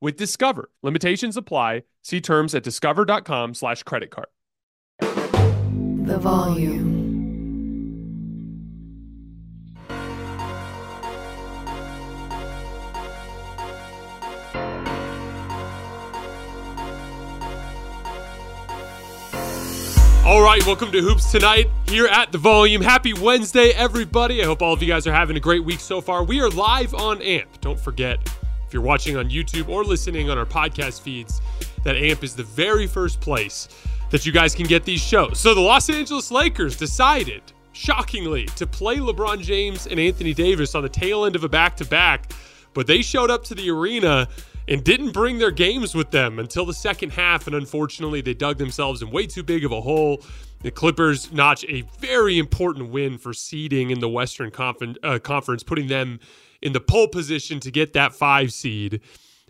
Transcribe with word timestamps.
with 0.00 0.16
Discover. 0.16 0.70
Limitations 0.82 1.36
apply. 1.36 1.82
See 2.02 2.20
terms 2.20 2.54
at 2.54 2.62
discover.com 2.62 3.54
slash 3.54 3.82
credit 3.82 4.10
card. 4.10 4.28
The 5.00 6.18
volume. 6.18 7.06
All 20.26 20.42
right, 20.42 20.64
welcome 20.66 20.90
to 20.90 21.00
Hoops 21.00 21.30
Tonight 21.30 21.66
here 21.86 22.06
at 22.06 22.32
the 22.32 22.38
Volume. 22.38 22.82
Happy 22.82 23.14
Wednesday, 23.14 23.70
everybody. 23.70 24.42
I 24.42 24.44
hope 24.44 24.60
all 24.60 24.72
of 24.72 24.82
you 24.82 24.88
guys 24.88 25.06
are 25.06 25.12
having 25.12 25.36
a 25.36 25.40
great 25.40 25.64
week 25.64 25.78
so 25.78 26.00
far. 26.00 26.24
We 26.24 26.40
are 26.40 26.50
live 26.50 26.94
on 26.94 27.22
AMP. 27.22 27.60
Don't 27.60 27.78
forget, 27.78 28.18
if 28.66 28.74
you're 28.74 28.82
watching 28.82 29.16
on 29.16 29.30
YouTube 29.30 29.68
or 29.68 29.84
listening 29.84 30.28
on 30.28 30.38
our 30.38 30.46
podcast 30.46 31.00
feeds, 31.00 31.40
that 31.84 31.96
AMP 31.96 32.24
is 32.24 32.34
the 32.34 32.42
very 32.42 32.86
first 32.86 33.20
place 33.20 33.68
that 34.10 34.26
you 34.26 34.32
guys 34.32 34.54
can 34.54 34.66
get 34.66 34.84
these 34.84 35.00
shows. 35.00 35.38
So 35.38 35.54
the 35.54 35.60
Los 35.60 35.88
Angeles 35.88 36.30
Lakers 36.30 36.76
decided, 36.76 37.42
shockingly, 37.72 38.46
to 38.56 38.66
play 38.66 38.96
LeBron 38.96 39.40
James 39.40 39.86
and 39.86 40.00
Anthony 40.00 40.34
Davis 40.34 40.74
on 40.74 40.82
the 40.82 40.88
tail 40.88 41.24
end 41.24 41.36
of 41.36 41.44
a 41.44 41.48
back 41.48 41.76
to 41.76 41.84
back, 41.84 42.32
but 42.74 42.86
they 42.86 43.02
showed 43.02 43.30
up 43.30 43.44
to 43.44 43.54
the 43.54 43.70
arena 43.70 44.28
and 44.68 44.82
didn't 44.82 45.12
bring 45.12 45.38
their 45.38 45.52
games 45.52 45.94
with 45.94 46.10
them 46.10 46.38
until 46.38 46.66
the 46.66 46.74
second 46.74 47.10
half. 47.10 47.46
And 47.46 47.54
unfortunately, 47.54 48.20
they 48.20 48.34
dug 48.34 48.58
themselves 48.58 49.00
in 49.00 49.10
way 49.10 49.26
too 49.26 49.42
big 49.42 49.64
of 49.64 49.72
a 49.72 49.80
hole. 49.80 50.22
The 50.62 50.70
Clippers 50.70 51.32
notch 51.32 51.64
a 51.68 51.82
very 52.00 52.38
important 52.38 52.90
win 52.90 53.18
for 53.18 53.32
seeding 53.32 53.90
in 53.90 54.00
the 54.00 54.08
Western 54.08 54.50
Confer- 54.50 54.94
uh, 55.02 55.18
Conference, 55.20 55.62
putting 55.62 55.86
them 55.86 56.18
in 56.62 56.72
the 56.72 56.80
pole 56.80 57.08
position 57.08 57.60
to 57.60 57.70
get 57.70 57.92
that 57.92 58.14
five 58.14 58.52
seed 58.52 59.00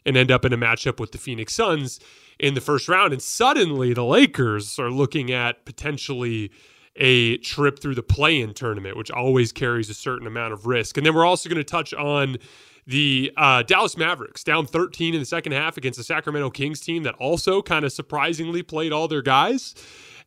and 0.05 0.17
end 0.17 0.31
up 0.31 0.45
in 0.45 0.53
a 0.53 0.57
matchup 0.57 1.01
with 1.01 1.13
the 1.13 1.19
Phoenix 1.19 1.53
Suns 1.53 2.01
in 2.39 2.55
the 2.55 2.61
first 2.61 2.89
round. 2.89 3.13
And 3.13 3.23
suddenly, 3.23 3.93
the 3.93 4.05
Lakers 4.05 4.79
are 4.79 4.91
looking 4.91 5.33
at 5.33 5.65
potentially 5.65 6.51
a 6.97 7.37
trip 7.39 7.79
through 7.79 7.95
the 7.95 8.03
play 8.03 8.41
in 8.41 8.55
tournament, 8.55 8.97
which 8.97 9.11
always 9.11 9.53
carries 9.53 9.91
a 9.91 9.95
certain 9.95 10.27
amount 10.27 10.53
of 10.53 10.67
risk. 10.67 10.97
And 10.97 11.05
then 11.05 11.15
we're 11.15 11.27
also 11.27 11.49
going 11.49 11.59
to 11.59 11.65
touch 11.65 11.93
on 11.93 12.39
the 12.87 13.33
uh, 13.37 13.63
Dallas 13.63 13.97
Mavericks 13.97 14.45
down 14.45 14.67
13 14.67 15.15
in 15.15 15.21
the 15.21 15.27
second 15.27 15.53
half 15.53 15.77
against 15.77 15.99
the 15.99 16.05
Sacramento 16.05 16.51
Kings 16.51 16.81
team 16.81 17.03
that 17.03 17.15
also 17.17 17.61
kind 17.61 17.85
of 17.85 17.93
surprisingly 17.93 18.63
played 18.63 18.93
all 18.93 19.09
their 19.09 19.23
guys. 19.23 19.75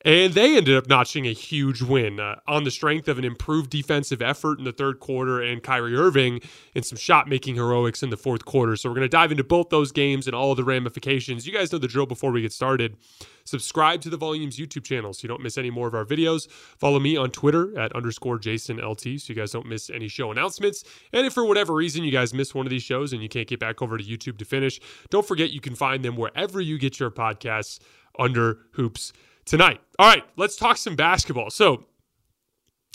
And 0.06 0.34
they 0.34 0.56
ended 0.56 0.78
up 0.78 0.88
notching 0.88 1.28
a 1.28 1.34
huge 1.34 1.82
win 1.82 2.22
uh, 2.22 2.40
on 2.48 2.64
the 2.64 2.72
strength 2.72 3.10
of 3.10 3.18
an 3.18 3.26
improved 3.26 3.70
defensive 3.70 4.22
effort 4.22 4.58
in 4.58 4.64
the 4.64 4.72
third 4.72 5.02
quarter 5.02 5.42
and 5.42 5.62
Kyrie 5.62 5.96
Irving 5.96 6.40
and 6.74 6.86
some 6.86 6.98
shot 6.98 7.28
making 7.28 7.56
heroics 7.56 8.02
in 8.02 8.10
the 8.10 8.16
fourth 8.16 8.46
quarter. 8.46 8.78
So 8.78 8.88
we're 8.90 8.96
going 8.96 9.06
to 9.06 9.10
dive 9.10 9.32
into 9.32 9.44
both 9.44 9.70
those 9.70 9.92
games 9.92 10.26
and 10.26 10.34
all 10.34 10.56
the 10.56 10.64
ramifications. 10.64 11.46
You 11.46 11.52
guys 11.52 11.74
know 11.74 11.80
the 11.80 11.88
drill 11.88 12.06
before 12.06 12.32
we 12.32 12.42
get 12.42 12.54
started. 12.54 12.96
Subscribe 13.44 14.00
to 14.02 14.10
the 14.10 14.16
Volumes 14.16 14.58
YouTube 14.58 14.86
channel 14.86 15.12
so 15.12 15.24
you 15.24 15.28
don't 15.28 15.42
miss 15.42 15.58
any 15.58 15.70
more 15.70 15.88
of 15.88 15.94
our 15.94 16.06
videos. 16.06 16.50
Follow 16.50 17.00
me 17.00 17.18
on 17.18 17.30
Twitter 17.30 17.78
at 17.78 17.94
underscore 17.94 18.40
Jason 18.40 18.78
LT 18.78 19.02
so 19.02 19.26
you 19.28 19.36
guys 19.36 19.52
don't 19.52 19.66
miss 19.66 19.90
any 19.90 20.08
show 20.08 20.32
announcements. 20.32 20.86
And 21.12 21.28
if 21.28 21.34
for 21.34 21.44
whatever 21.44 21.74
reason 21.74 22.06
you 22.06 22.12
guys 22.12 22.34
miss 22.34 22.56
one 22.56 22.66
of 22.66 22.70
these 22.70 22.84
shows 22.84 23.12
and 23.12 23.22
you 23.22 23.28
can't 23.28 23.48
get 23.48 23.60
back 23.60 23.82
over 23.82 23.98
to 23.98 24.04
YouTube 24.04 24.38
to 24.38 24.46
finish, 24.46 24.80
don't 25.10 25.28
forget 25.28 25.52
you 25.52 25.60
can 25.60 25.76
find 25.76 26.06
them 26.06 26.16
wherever 26.16 26.62
you 26.62 26.78
get 26.78 27.02
your 27.02 27.12
podcasts 27.12 27.80
under 28.18 28.60
Hoops 28.74 29.12
tonight. 29.50 29.82
All 29.98 30.08
right, 30.08 30.24
let's 30.38 30.56
talk 30.56 30.78
some 30.78 30.96
basketball. 30.96 31.50
So, 31.50 31.86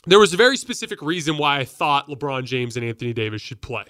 there 0.06 0.18
was 0.18 0.32
a 0.32 0.36
very 0.36 0.56
specific 0.56 1.02
reason 1.02 1.36
why 1.36 1.58
I 1.58 1.64
thought 1.64 2.08
LeBron 2.08 2.44
James 2.44 2.76
and 2.76 2.86
Anthony 2.86 3.12
Davis 3.12 3.42
should 3.42 3.60
play 3.60 3.84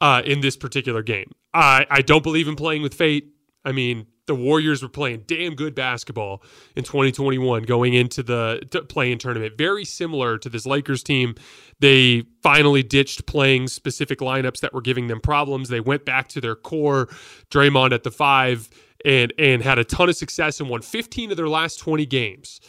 uh, 0.00 0.22
in 0.24 0.40
this 0.40 0.56
particular 0.56 1.02
game. 1.02 1.30
I, 1.52 1.86
I 1.90 2.02
don't 2.02 2.22
believe 2.22 2.48
in 2.48 2.56
playing 2.56 2.82
with 2.82 2.94
fate. 2.94 3.28
I 3.64 3.72
mean, 3.72 4.06
the 4.26 4.34
Warriors 4.34 4.82
were 4.82 4.88
playing 4.88 5.24
damn 5.26 5.54
good 5.54 5.74
basketball 5.74 6.42
in 6.76 6.84
2021 6.84 7.64
going 7.64 7.94
into 7.94 8.22
the 8.22 8.60
play-in 8.88 9.18
tournament. 9.18 9.58
Very 9.58 9.84
similar 9.84 10.38
to 10.38 10.48
this 10.48 10.64
Lakers 10.64 11.02
team. 11.02 11.34
They 11.80 12.22
finally 12.42 12.82
ditched 12.82 13.26
playing 13.26 13.68
specific 13.68 14.20
lineups 14.20 14.60
that 14.60 14.72
were 14.72 14.80
giving 14.80 15.08
them 15.08 15.20
problems. 15.20 15.68
They 15.68 15.80
went 15.80 16.04
back 16.04 16.28
to 16.28 16.40
their 16.40 16.54
core, 16.54 17.08
Draymond 17.50 17.92
at 17.92 18.04
the 18.04 18.12
five, 18.12 18.70
and 19.04 19.32
and 19.38 19.62
had 19.62 19.78
a 19.78 19.84
ton 19.84 20.08
of 20.08 20.16
success 20.16 20.60
and 20.60 20.68
won 20.68 20.82
15 20.82 21.30
of 21.30 21.36
their 21.36 21.48
last 21.48 21.78
20 21.78 22.06
games. 22.06 22.60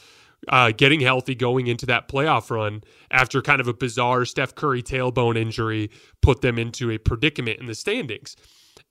Uh, 0.50 0.74
getting 0.76 1.00
healthy 1.00 1.34
going 1.34 1.68
into 1.68 1.86
that 1.86 2.10
playoff 2.10 2.50
run 2.50 2.84
after 3.12 3.42
kind 3.42 3.62
of 3.62 3.68
a 3.70 3.74
bizarre 3.74 4.26
Steph 4.26 4.54
Curry 4.56 4.84
tailbone 4.84 5.38
injury 5.38 5.90
put 6.22 6.42
them 6.42 6.60
into 6.60 6.92
a 6.92 6.98
predicament 6.98 7.62
in 7.62 7.66
the 7.66 7.76
standings. 7.76 8.36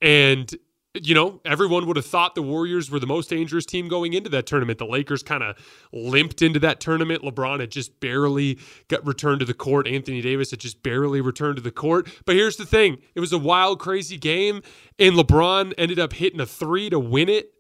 And 0.01 0.51
you 0.95 1.15
know, 1.15 1.41
everyone 1.45 1.87
would 1.87 1.97
have 1.97 2.05
thought 2.05 2.35
the 2.35 2.43
Warriors 2.43 2.91
were 2.91 3.01
the 3.01 3.07
most 3.07 3.31
dangerous 3.31 3.65
team 3.65 3.89
going 3.89 4.13
into 4.13 4.29
that 4.31 4.45
tournament. 4.47 4.79
The 4.79 4.87
Lakers 4.87 5.23
kind 5.23 5.43
of 5.43 5.57
limped 5.91 6.43
into 6.43 6.59
that 6.61 6.81
tournament. 6.81 7.23
LeBron 7.23 7.61
had 7.61 7.71
just 7.71 7.99
barely 7.99 8.59
got 8.89 9.07
returned 9.07 9.41
to 9.41 9.47
the 9.47 9.55
court. 9.55 9.89
Anthony 9.89 10.21
Davis 10.21 10.51
had 10.51 10.61
just 10.61 10.83
barely 10.83 11.23
returned 11.23 11.57
to 11.57 11.63
the 11.63 11.71
court. 11.71 12.09
But 12.27 12.37
here's 12.37 12.57
the 12.57 12.67
thing 12.67 12.99
it 13.15 13.21
was 13.21 13.33
a 13.33 13.39
wild, 13.39 13.79
crazy 13.79 14.19
game, 14.19 14.63
and 14.99 15.17
LeBron 15.17 15.73
ended 15.79 15.99
up 15.99 16.13
hitting 16.13 16.41
a 16.41 16.47
three 16.47 16.91
to 16.91 16.99
win 16.99 17.31
it. 17.31 17.53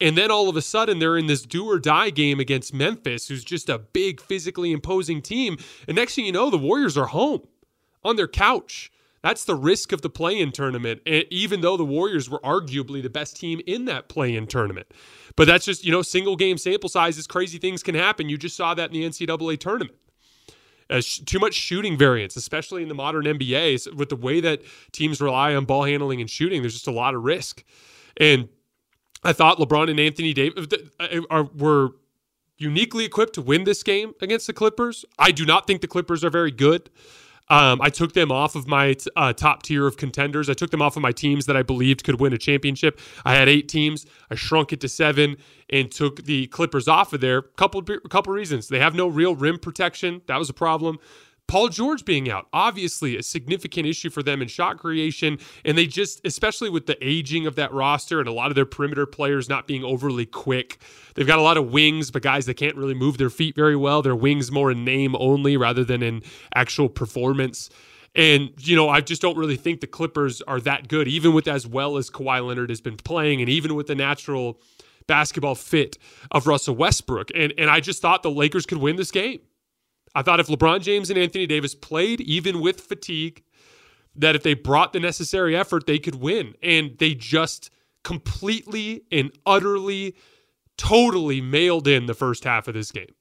And 0.00 0.16
then 0.16 0.30
all 0.30 0.48
of 0.48 0.56
a 0.56 0.62
sudden, 0.62 1.00
they're 1.00 1.18
in 1.18 1.26
this 1.26 1.42
do 1.42 1.66
or 1.68 1.80
die 1.80 2.10
game 2.10 2.38
against 2.38 2.72
Memphis, 2.72 3.26
who's 3.26 3.42
just 3.42 3.68
a 3.68 3.78
big, 3.78 4.20
physically 4.20 4.70
imposing 4.70 5.20
team. 5.20 5.56
And 5.88 5.96
next 5.96 6.14
thing 6.14 6.26
you 6.26 6.30
know, 6.30 6.50
the 6.50 6.58
Warriors 6.58 6.96
are 6.96 7.06
home 7.06 7.48
on 8.04 8.14
their 8.14 8.28
couch 8.28 8.92
that's 9.22 9.44
the 9.44 9.54
risk 9.54 9.92
of 9.92 10.02
the 10.02 10.10
play 10.10 10.38
in 10.38 10.52
tournament, 10.52 11.00
even 11.06 11.60
though 11.60 11.76
the 11.76 11.84
Warriors 11.84 12.30
were 12.30 12.38
arguably 12.40 13.02
the 13.02 13.10
best 13.10 13.36
team 13.36 13.60
in 13.66 13.84
that 13.86 14.08
play 14.08 14.34
in 14.34 14.46
tournament. 14.46 14.86
But 15.36 15.46
that's 15.46 15.64
just, 15.64 15.84
you 15.84 15.92
know, 15.92 16.02
single 16.02 16.36
game 16.36 16.58
sample 16.58 16.88
sizes, 16.88 17.26
crazy 17.26 17.58
things 17.58 17.82
can 17.82 17.94
happen. 17.94 18.28
You 18.28 18.38
just 18.38 18.56
saw 18.56 18.74
that 18.74 18.92
in 18.92 19.00
the 19.00 19.08
NCAA 19.08 19.58
tournament. 19.58 19.96
Uh, 20.90 21.00
sh- 21.00 21.18
too 21.20 21.38
much 21.38 21.54
shooting 21.54 21.98
variance, 21.98 22.34
especially 22.36 22.82
in 22.82 22.88
the 22.88 22.94
modern 22.94 23.24
NBA, 23.24 23.94
with 23.94 24.08
the 24.08 24.16
way 24.16 24.40
that 24.40 24.62
teams 24.92 25.20
rely 25.20 25.54
on 25.54 25.64
ball 25.64 25.84
handling 25.84 26.20
and 26.20 26.30
shooting, 26.30 26.62
there's 26.62 26.74
just 26.74 26.86
a 26.86 26.92
lot 26.92 27.14
of 27.14 27.22
risk. 27.22 27.62
And 28.16 28.48
I 29.22 29.32
thought 29.32 29.58
LeBron 29.58 29.90
and 29.90 30.00
Anthony 30.00 30.32
Davis 30.32 30.66
uh, 30.98 31.20
are, 31.30 31.44
were 31.56 31.90
uniquely 32.56 33.04
equipped 33.04 33.34
to 33.34 33.42
win 33.42 33.64
this 33.64 33.82
game 33.82 34.14
against 34.20 34.46
the 34.46 34.52
Clippers. 34.52 35.04
I 35.18 35.30
do 35.30 35.44
not 35.44 35.66
think 35.66 35.80
the 35.80 35.86
Clippers 35.86 36.24
are 36.24 36.30
very 36.30 36.50
good. 36.50 36.90
Um, 37.50 37.80
I 37.80 37.90
took 37.90 38.12
them 38.12 38.30
off 38.30 38.54
of 38.54 38.66
my 38.66 38.94
uh, 39.16 39.32
top 39.32 39.62
tier 39.62 39.86
of 39.86 39.96
contenders. 39.96 40.50
I 40.50 40.54
took 40.54 40.70
them 40.70 40.82
off 40.82 40.96
of 40.96 41.02
my 41.02 41.12
teams 41.12 41.46
that 41.46 41.56
I 41.56 41.62
believed 41.62 42.04
could 42.04 42.20
win 42.20 42.32
a 42.32 42.38
championship. 42.38 43.00
I 43.24 43.34
had 43.34 43.48
eight 43.48 43.68
teams. 43.68 44.06
I 44.30 44.34
shrunk 44.34 44.72
it 44.72 44.80
to 44.80 44.88
seven 44.88 45.36
and 45.70 45.90
took 45.90 46.24
the 46.24 46.46
Clippers 46.48 46.88
off 46.88 47.12
of 47.12 47.20
there. 47.20 47.42
Couple 47.42 47.82
couple 47.82 48.32
reasons. 48.32 48.68
They 48.68 48.78
have 48.78 48.94
no 48.94 49.08
real 49.08 49.34
rim 49.34 49.58
protection. 49.58 50.22
That 50.26 50.38
was 50.38 50.50
a 50.50 50.54
problem. 50.54 50.98
Paul 51.48 51.70
George 51.70 52.04
being 52.04 52.30
out, 52.30 52.46
obviously 52.52 53.16
a 53.16 53.22
significant 53.22 53.86
issue 53.86 54.10
for 54.10 54.22
them 54.22 54.42
in 54.42 54.48
shot 54.48 54.78
creation. 54.78 55.38
And 55.64 55.76
they 55.76 55.86
just, 55.86 56.20
especially 56.24 56.68
with 56.68 56.86
the 56.86 56.96
aging 57.04 57.46
of 57.46 57.56
that 57.56 57.72
roster 57.72 58.20
and 58.20 58.28
a 58.28 58.32
lot 58.32 58.50
of 58.50 58.54
their 58.54 58.66
perimeter 58.66 59.06
players 59.06 59.48
not 59.48 59.66
being 59.66 59.82
overly 59.82 60.26
quick, 60.26 60.78
they've 61.14 61.26
got 61.26 61.38
a 61.38 61.42
lot 61.42 61.56
of 61.56 61.72
wings, 61.72 62.10
but 62.10 62.22
guys 62.22 62.44
that 62.46 62.54
can't 62.54 62.76
really 62.76 62.94
move 62.94 63.16
their 63.16 63.30
feet 63.30 63.56
very 63.56 63.76
well. 63.76 64.02
Their 64.02 64.14
wings 64.14 64.52
more 64.52 64.70
in 64.70 64.84
name 64.84 65.16
only 65.18 65.56
rather 65.56 65.84
than 65.84 66.02
in 66.02 66.22
actual 66.54 66.90
performance. 66.90 67.70
And, 68.14 68.50
you 68.58 68.76
know, 68.76 68.90
I 68.90 69.00
just 69.00 69.22
don't 69.22 69.36
really 69.36 69.56
think 69.56 69.80
the 69.80 69.86
Clippers 69.86 70.42
are 70.42 70.60
that 70.60 70.88
good, 70.88 71.08
even 71.08 71.32
with 71.32 71.48
as 71.48 71.66
well 71.66 71.96
as 71.96 72.10
Kawhi 72.10 72.46
Leonard 72.46 72.68
has 72.68 72.82
been 72.82 72.96
playing 72.96 73.40
and 73.40 73.48
even 73.48 73.74
with 73.74 73.86
the 73.86 73.94
natural 73.94 74.60
basketball 75.06 75.54
fit 75.54 75.96
of 76.30 76.46
Russell 76.46 76.76
Westbrook. 76.76 77.30
And, 77.34 77.54
and 77.56 77.70
I 77.70 77.80
just 77.80 78.02
thought 78.02 78.22
the 78.22 78.30
Lakers 78.30 78.66
could 78.66 78.78
win 78.78 78.96
this 78.96 79.10
game. 79.10 79.40
I 80.14 80.22
thought 80.22 80.40
if 80.40 80.48
LeBron 80.48 80.80
James 80.80 81.10
and 81.10 81.18
Anthony 81.18 81.46
Davis 81.46 81.74
played, 81.74 82.20
even 82.20 82.60
with 82.60 82.80
fatigue, 82.80 83.42
that 84.14 84.34
if 84.34 84.42
they 84.42 84.54
brought 84.54 84.92
the 84.92 85.00
necessary 85.00 85.56
effort, 85.56 85.86
they 85.86 85.98
could 85.98 86.16
win. 86.16 86.54
And 86.62 86.96
they 86.98 87.14
just 87.14 87.70
completely 88.02 89.04
and 89.12 89.30
utterly, 89.46 90.16
totally 90.76 91.40
mailed 91.40 91.86
in 91.86 92.06
the 92.06 92.14
first 92.14 92.44
half 92.44 92.68
of 92.68 92.74
this 92.74 92.90
game. 92.90 93.14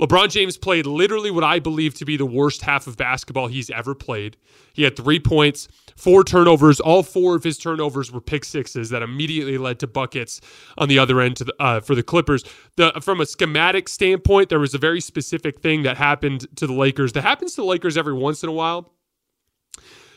LeBron 0.00 0.30
James 0.30 0.56
played 0.56 0.86
literally 0.86 1.30
what 1.30 1.44
I 1.44 1.58
believe 1.58 1.94
to 1.94 2.04
be 2.04 2.16
the 2.16 2.26
worst 2.26 2.62
half 2.62 2.86
of 2.86 2.96
basketball 2.96 3.46
he's 3.46 3.70
ever 3.70 3.94
played. 3.94 4.36
He 4.72 4.82
had 4.82 4.96
three 4.96 5.20
points, 5.20 5.68
four 5.96 6.24
turnovers. 6.24 6.80
All 6.80 7.02
four 7.02 7.36
of 7.36 7.44
his 7.44 7.58
turnovers 7.58 8.10
were 8.10 8.20
pick 8.20 8.44
sixes 8.44 8.90
that 8.90 9.02
immediately 9.02 9.58
led 9.58 9.78
to 9.80 9.86
buckets 9.86 10.40
on 10.78 10.88
the 10.88 10.98
other 10.98 11.20
end 11.20 11.36
the, 11.36 11.54
uh, 11.60 11.80
for 11.80 11.94
the 11.94 12.02
Clippers. 12.02 12.44
The, 12.76 12.92
from 13.02 13.20
a 13.20 13.26
schematic 13.26 13.88
standpoint, 13.88 14.48
there 14.48 14.60
was 14.60 14.74
a 14.74 14.78
very 14.78 15.00
specific 15.00 15.60
thing 15.60 15.82
that 15.82 15.96
happened 15.96 16.46
to 16.56 16.66
the 16.66 16.72
Lakers 16.72 17.12
that 17.12 17.22
happens 17.22 17.54
to 17.54 17.60
the 17.60 17.66
Lakers 17.66 17.96
every 17.96 18.14
once 18.14 18.42
in 18.42 18.48
a 18.48 18.52
while 18.52 18.92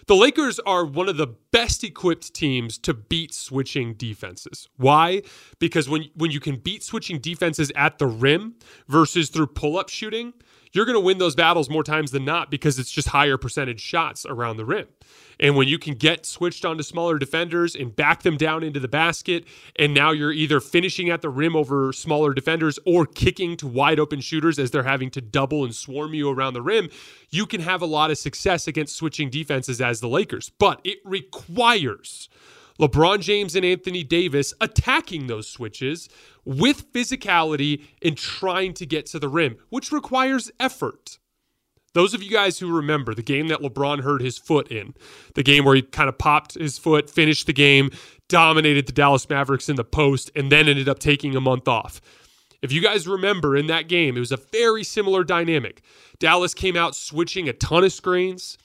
the 0.07 0.15
Lakers 0.15 0.59
are 0.59 0.85
one 0.85 1.09
of 1.09 1.17
the 1.17 1.27
best 1.51 1.83
equipped 1.83 2.33
teams 2.33 2.77
to 2.79 2.93
beat 2.93 3.33
switching 3.33 3.93
defenses. 3.93 4.69
Why? 4.77 5.23
Because 5.59 5.89
when 5.89 6.09
when 6.15 6.31
you 6.31 6.39
can 6.39 6.57
beat 6.57 6.83
switching 6.83 7.19
defenses 7.19 7.71
at 7.75 7.97
the 7.97 8.07
rim 8.07 8.55
versus 8.87 9.29
through 9.29 9.47
pull-up 9.47 9.89
shooting, 9.89 10.33
you're 10.75 10.85
going 10.85 10.95
to 10.97 10.99
win 10.99 11.17
those 11.17 11.35
battles 11.35 11.69
more 11.69 11.83
times 11.83 12.11
than 12.11 12.25
not 12.25 12.51
because 12.51 12.77
it's 12.77 12.91
just 12.91 13.07
higher 13.07 13.37
percentage 13.37 13.79
shots 13.79 14.25
around 14.25 14.57
the 14.57 14.65
rim. 14.65 14.87
And 15.39 15.55
when 15.55 15.67
you 15.67 15.79
can 15.79 15.95
get 15.95 16.25
switched 16.25 16.65
onto 16.65 16.83
smaller 16.83 17.17
defenders 17.17 17.75
and 17.75 17.95
back 17.95 18.23
them 18.23 18.35
down 18.37 18.63
into 18.63 18.79
the 18.79 18.87
basket, 18.87 19.45
and 19.77 19.93
now 19.93 20.11
you're 20.11 20.31
either 20.31 20.59
finishing 20.59 21.09
at 21.09 21.21
the 21.21 21.29
rim 21.29 21.55
over 21.55 21.93
smaller 21.93 22.33
defenders 22.33 22.77
or 22.85 23.05
kicking 23.05 23.55
to 23.57 23.67
wide 23.67 23.99
open 23.99 24.19
shooters 24.19 24.59
as 24.59 24.71
they're 24.71 24.83
having 24.83 25.09
to 25.11 25.21
double 25.21 25.63
and 25.63 25.73
swarm 25.75 26.13
you 26.13 26.29
around 26.29 26.53
the 26.53 26.61
rim, 26.61 26.89
you 27.29 27.45
can 27.45 27.61
have 27.61 27.81
a 27.81 27.85
lot 27.85 28.11
of 28.11 28.17
success 28.17 28.67
against 28.67 28.95
switching 28.95 29.29
defenses 29.29 29.79
as 29.79 30.01
the 30.01 30.09
Lakers. 30.09 30.51
But 30.57 30.81
it 30.83 30.99
requires 31.05 32.29
LeBron 32.79 33.21
James 33.21 33.55
and 33.55 33.65
Anthony 33.65 34.03
Davis 34.03 34.53
attacking 34.59 35.27
those 35.27 35.47
switches 35.47 36.09
with 36.43 36.91
physicality 36.91 37.83
and 38.01 38.17
trying 38.17 38.73
to 38.73 38.85
get 38.85 39.05
to 39.07 39.19
the 39.19 39.29
rim, 39.29 39.57
which 39.69 39.91
requires 39.91 40.51
effort. 40.59 41.17
Those 41.93 42.13
of 42.13 42.21
you 42.21 42.29
guys 42.29 42.59
who 42.59 42.75
remember 42.75 43.15
the 43.15 43.23
game 43.23 43.47
that 43.47 43.61
LeBron 43.61 44.01
hurt 44.01 44.21
his 44.21 44.37
foot 44.37 44.69
in, 44.69 44.93
the 45.33 45.43
game 45.43 45.63
where 45.63 45.75
he 45.75 45.81
kind 45.81 46.09
of 46.09 46.17
popped 46.17 46.55
his 46.55 46.77
foot, 46.77 47.09
finished 47.09 47.47
the 47.47 47.53
game, 47.53 47.89
dominated 48.27 48.85
the 48.85 48.91
Dallas 48.91 49.29
Mavericks 49.29 49.69
in 49.69 49.77
the 49.77 49.85
post, 49.85 50.29
and 50.35 50.51
then 50.51 50.67
ended 50.67 50.89
up 50.89 50.99
taking 50.99 51.37
a 51.37 51.41
month 51.41 51.69
off. 51.69 52.01
If 52.61 52.73
you 52.73 52.81
guys 52.81 53.07
remember 53.07 53.55
in 53.55 53.67
that 53.67 53.87
game, 53.87 54.17
it 54.17 54.19
was 54.19 54.33
a 54.33 54.37
very 54.37 54.83
similar 54.83 55.23
dynamic. 55.23 55.83
Dallas 56.19 56.53
came 56.53 56.75
out 56.75 56.95
switching 56.95 57.47
a 57.47 57.53
ton 57.53 57.85
of 57.85 57.93
screens, 57.93 58.57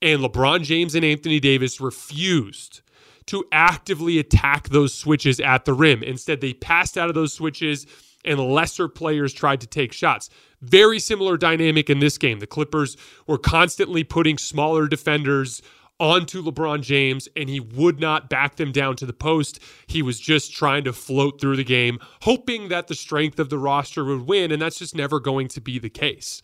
and 0.00 0.22
LeBron 0.22 0.62
James 0.62 0.94
and 0.94 1.04
Anthony 1.04 1.40
Davis 1.40 1.80
refused 1.80 2.82
to 3.28 3.44
actively 3.52 4.18
attack 4.18 4.68
those 4.68 4.94
switches 4.94 5.40
at 5.40 5.64
the 5.64 5.74
rim. 5.74 6.02
Instead, 6.02 6.40
they 6.40 6.54
passed 6.54 6.98
out 6.98 7.08
of 7.08 7.14
those 7.14 7.32
switches 7.32 7.86
and 8.24 8.40
lesser 8.40 8.88
players 8.88 9.32
tried 9.32 9.60
to 9.60 9.66
take 9.66 9.92
shots. 9.92 10.28
Very 10.60 10.98
similar 10.98 11.36
dynamic 11.36 11.88
in 11.88 12.00
this 12.00 12.18
game. 12.18 12.40
The 12.40 12.46
Clippers 12.46 12.96
were 13.26 13.38
constantly 13.38 14.02
putting 14.02 14.38
smaller 14.38 14.88
defenders 14.88 15.62
onto 16.00 16.42
LeBron 16.42 16.82
James 16.82 17.28
and 17.36 17.48
he 17.48 17.60
would 17.60 18.00
not 18.00 18.28
back 18.28 18.56
them 18.56 18.72
down 18.72 18.96
to 18.96 19.06
the 19.06 19.12
post. 19.12 19.60
He 19.86 20.02
was 20.02 20.18
just 20.18 20.52
trying 20.52 20.84
to 20.84 20.92
float 20.92 21.40
through 21.40 21.56
the 21.56 21.64
game, 21.64 21.98
hoping 22.22 22.68
that 22.68 22.88
the 22.88 22.94
strength 22.94 23.38
of 23.38 23.50
the 23.50 23.58
roster 23.58 24.04
would 24.04 24.26
win, 24.26 24.52
and 24.52 24.62
that's 24.62 24.78
just 24.78 24.94
never 24.94 25.20
going 25.20 25.48
to 25.48 25.60
be 25.60 25.78
the 25.78 25.90
case. 25.90 26.42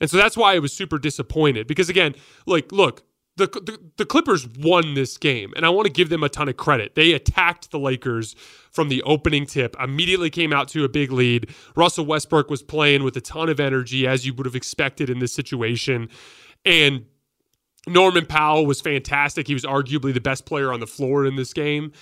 And 0.00 0.10
so 0.10 0.16
that's 0.16 0.36
why 0.36 0.54
I 0.54 0.58
was 0.58 0.72
super 0.72 0.98
disappointed 0.98 1.66
because 1.66 1.88
again, 1.88 2.14
like 2.46 2.70
look, 2.70 3.02
the, 3.36 3.46
the, 3.46 3.78
the 3.98 4.06
Clippers 4.06 4.48
won 4.58 4.94
this 4.94 5.18
game, 5.18 5.52
and 5.56 5.66
I 5.66 5.68
want 5.68 5.86
to 5.86 5.92
give 5.92 6.08
them 6.08 6.22
a 6.22 6.28
ton 6.28 6.48
of 6.48 6.56
credit. 6.56 6.94
They 6.94 7.12
attacked 7.12 7.70
the 7.70 7.78
Lakers 7.78 8.34
from 8.70 8.88
the 8.88 9.02
opening 9.02 9.46
tip, 9.46 9.76
immediately 9.82 10.30
came 10.30 10.52
out 10.52 10.68
to 10.68 10.84
a 10.84 10.88
big 10.88 11.12
lead. 11.12 11.54
Russell 11.74 12.06
Westbrook 12.06 12.50
was 12.50 12.62
playing 12.62 13.04
with 13.04 13.16
a 13.16 13.20
ton 13.20 13.48
of 13.48 13.60
energy, 13.60 14.06
as 14.06 14.26
you 14.26 14.32
would 14.34 14.46
have 14.46 14.56
expected 14.56 15.10
in 15.10 15.18
this 15.18 15.32
situation, 15.32 16.08
and 16.64 17.04
Norman 17.86 18.26
Powell 18.26 18.66
was 18.66 18.80
fantastic. 18.80 19.46
He 19.46 19.54
was 19.54 19.64
arguably 19.64 20.12
the 20.12 20.20
best 20.20 20.44
player 20.44 20.72
on 20.72 20.80
the 20.80 20.86
floor 20.86 21.24
in 21.24 21.36
this 21.36 21.52
game 21.52 21.92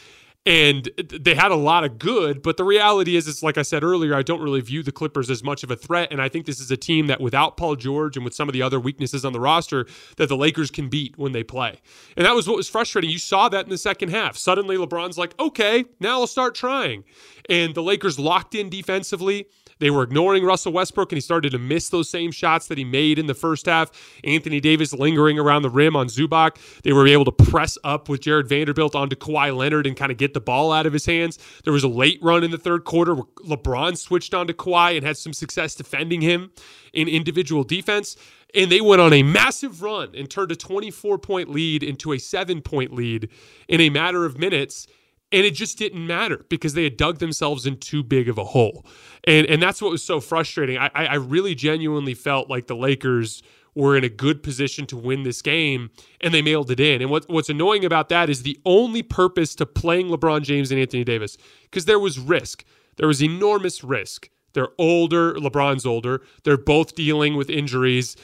and 0.46 0.90
they 1.10 1.34
had 1.34 1.50
a 1.50 1.56
lot 1.56 1.84
of 1.84 1.98
good 1.98 2.42
but 2.42 2.56
the 2.56 2.64
reality 2.64 3.16
is 3.16 3.26
it's 3.26 3.42
like 3.42 3.56
i 3.56 3.62
said 3.62 3.82
earlier 3.82 4.14
i 4.14 4.22
don't 4.22 4.42
really 4.42 4.60
view 4.60 4.82
the 4.82 4.92
clippers 4.92 5.30
as 5.30 5.42
much 5.42 5.62
of 5.62 5.70
a 5.70 5.76
threat 5.76 6.08
and 6.10 6.20
i 6.20 6.28
think 6.28 6.44
this 6.44 6.60
is 6.60 6.70
a 6.70 6.76
team 6.76 7.06
that 7.06 7.20
without 7.20 7.56
paul 7.56 7.76
george 7.76 8.16
and 8.16 8.24
with 8.24 8.34
some 8.34 8.48
of 8.48 8.52
the 8.52 8.60
other 8.60 8.78
weaknesses 8.78 9.24
on 9.24 9.32
the 9.32 9.40
roster 9.40 9.86
that 10.16 10.28
the 10.28 10.36
lakers 10.36 10.70
can 10.70 10.88
beat 10.88 11.16
when 11.18 11.32
they 11.32 11.42
play. 11.42 11.80
And 12.16 12.26
that 12.26 12.34
was 12.34 12.46
what 12.46 12.56
was 12.56 12.68
frustrating. 12.68 13.10
You 13.10 13.18
saw 13.18 13.48
that 13.48 13.64
in 13.64 13.70
the 13.70 13.78
second 13.78 14.10
half. 14.10 14.36
Suddenly 14.36 14.76
lebron's 14.76 15.18
like 15.18 15.38
okay 15.38 15.84
now 16.00 16.20
i'll 16.20 16.26
start 16.26 16.54
trying. 16.54 17.04
And 17.48 17.74
the 17.74 17.82
lakers 17.82 18.18
locked 18.18 18.54
in 18.54 18.70
defensively 18.70 19.46
they 19.78 19.90
were 19.90 20.02
ignoring 20.02 20.44
Russell 20.44 20.72
Westbrook, 20.72 21.12
and 21.12 21.16
he 21.16 21.20
started 21.20 21.50
to 21.52 21.58
miss 21.58 21.88
those 21.88 22.08
same 22.08 22.30
shots 22.30 22.66
that 22.68 22.78
he 22.78 22.84
made 22.84 23.18
in 23.18 23.26
the 23.26 23.34
first 23.34 23.66
half. 23.66 23.90
Anthony 24.22 24.60
Davis 24.60 24.92
lingering 24.92 25.38
around 25.38 25.62
the 25.62 25.70
rim 25.70 25.96
on 25.96 26.06
Zubac. 26.08 26.56
They 26.82 26.92
were 26.92 27.06
able 27.06 27.24
to 27.24 27.32
press 27.32 27.76
up 27.84 28.08
with 28.08 28.20
Jarred 28.20 28.48
Vanderbilt 28.48 28.94
onto 28.94 29.16
Kawhi 29.16 29.56
Leonard 29.56 29.86
and 29.86 29.96
kind 29.96 30.12
of 30.12 30.18
get 30.18 30.34
the 30.34 30.40
ball 30.40 30.72
out 30.72 30.86
of 30.86 30.92
his 30.92 31.06
hands. 31.06 31.38
There 31.64 31.72
was 31.72 31.84
a 31.84 31.88
late 31.88 32.18
run 32.22 32.44
in 32.44 32.50
the 32.50 32.58
third 32.58 32.84
quarter 32.84 33.14
where 33.14 33.24
LeBron 33.44 33.96
switched 33.96 34.34
onto 34.34 34.52
Kawhi 34.52 34.96
and 34.96 35.04
had 35.04 35.16
some 35.16 35.32
success 35.32 35.74
defending 35.74 36.20
him 36.20 36.50
in 36.92 37.08
individual 37.08 37.64
defense. 37.64 38.16
And 38.54 38.70
they 38.70 38.80
went 38.80 39.00
on 39.00 39.12
a 39.12 39.22
massive 39.24 39.82
run 39.82 40.10
and 40.14 40.30
turned 40.30 40.52
a 40.52 40.56
24 40.56 41.18
point 41.18 41.50
lead 41.50 41.82
into 41.82 42.12
a 42.12 42.18
seven 42.18 42.62
point 42.62 42.94
lead 42.94 43.28
in 43.68 43.80
a 43.80 43.90
matter 43.90 44.24
of 44.24 44.38
minutes 44.38 44.86
and 45.34 45.44
it 45.44 45.54
just 45.54 45.76
didn't 45.76 46.06
matter 46.06 46.46
because 46.48 46.74
they 46.74 46.84
had 46.84 46.96
dug 46.96 47.18
themselves 47.18 47.66
in 47.66 47.76
too 47.76 48.02
big 48.02 48.28
of 48.28 48.38
a 48.38 48.44
hole. 48.44 48.86
And 49.24 49.46
and 49.48 49.60
that's 49.60 49.82
what 49.82 49.90
was 49.90 50.04
so 50.04 50.20
frustrating. 50.20 50.78
I, 50.78 50.90
I 50.94 51.14
really 51.16 51.54
genuinely 51.54 52.14
felt 52.14 52.48
like 52.48 52.68
the 52.68 52.76
Lakers 52.76 53.42
were 53.74 53.96
in 53.96 54.04
a 54.04 54.08
good 54.08 54.42
position 54.42 54.86
to 54.86 54.96
win 54.96 55.24
this 55.24 55.42
game 55.42 55.90
and 56.20 56.32
they 56.32 56.42
mailed 56.42 56.70
it 56.70 56.78
in. 56.78 57.02
And 57.02 57.10
what, 57.10 57.28
what's 57.28 57.48
annoying 57.48 57.84
about 57.84 58.08
that 58.08 58.30
is 58.30 58.44
the 58.44 58.58
only 58.64 59.02
purpose 59.02 59.54
to 59.56 59.66
playing 59.66 60.08
LeBron 60.08 60.42
James 60.42 60.70
and 60.70 60.80
Anthony 60.80 61.02
Davis, 61.02 61.36
because 61.64 61.84
there 61.84 61.98
was 61.98 62.18
risk. 62.20 62.64
There 62.96 63.08
was 63.08 63.20
enormous 63.20 63.82
risk. 63.82 64.30
They're 64.52 64.68
older, 64.78 65.34
LeBron's 65.34 65.84
older. 65.84 66.22
They're 66.44 66.56
both 66.56 66.94
dealing 66.94 67.36
with 67.36 67.50
injuries 67.50 68.14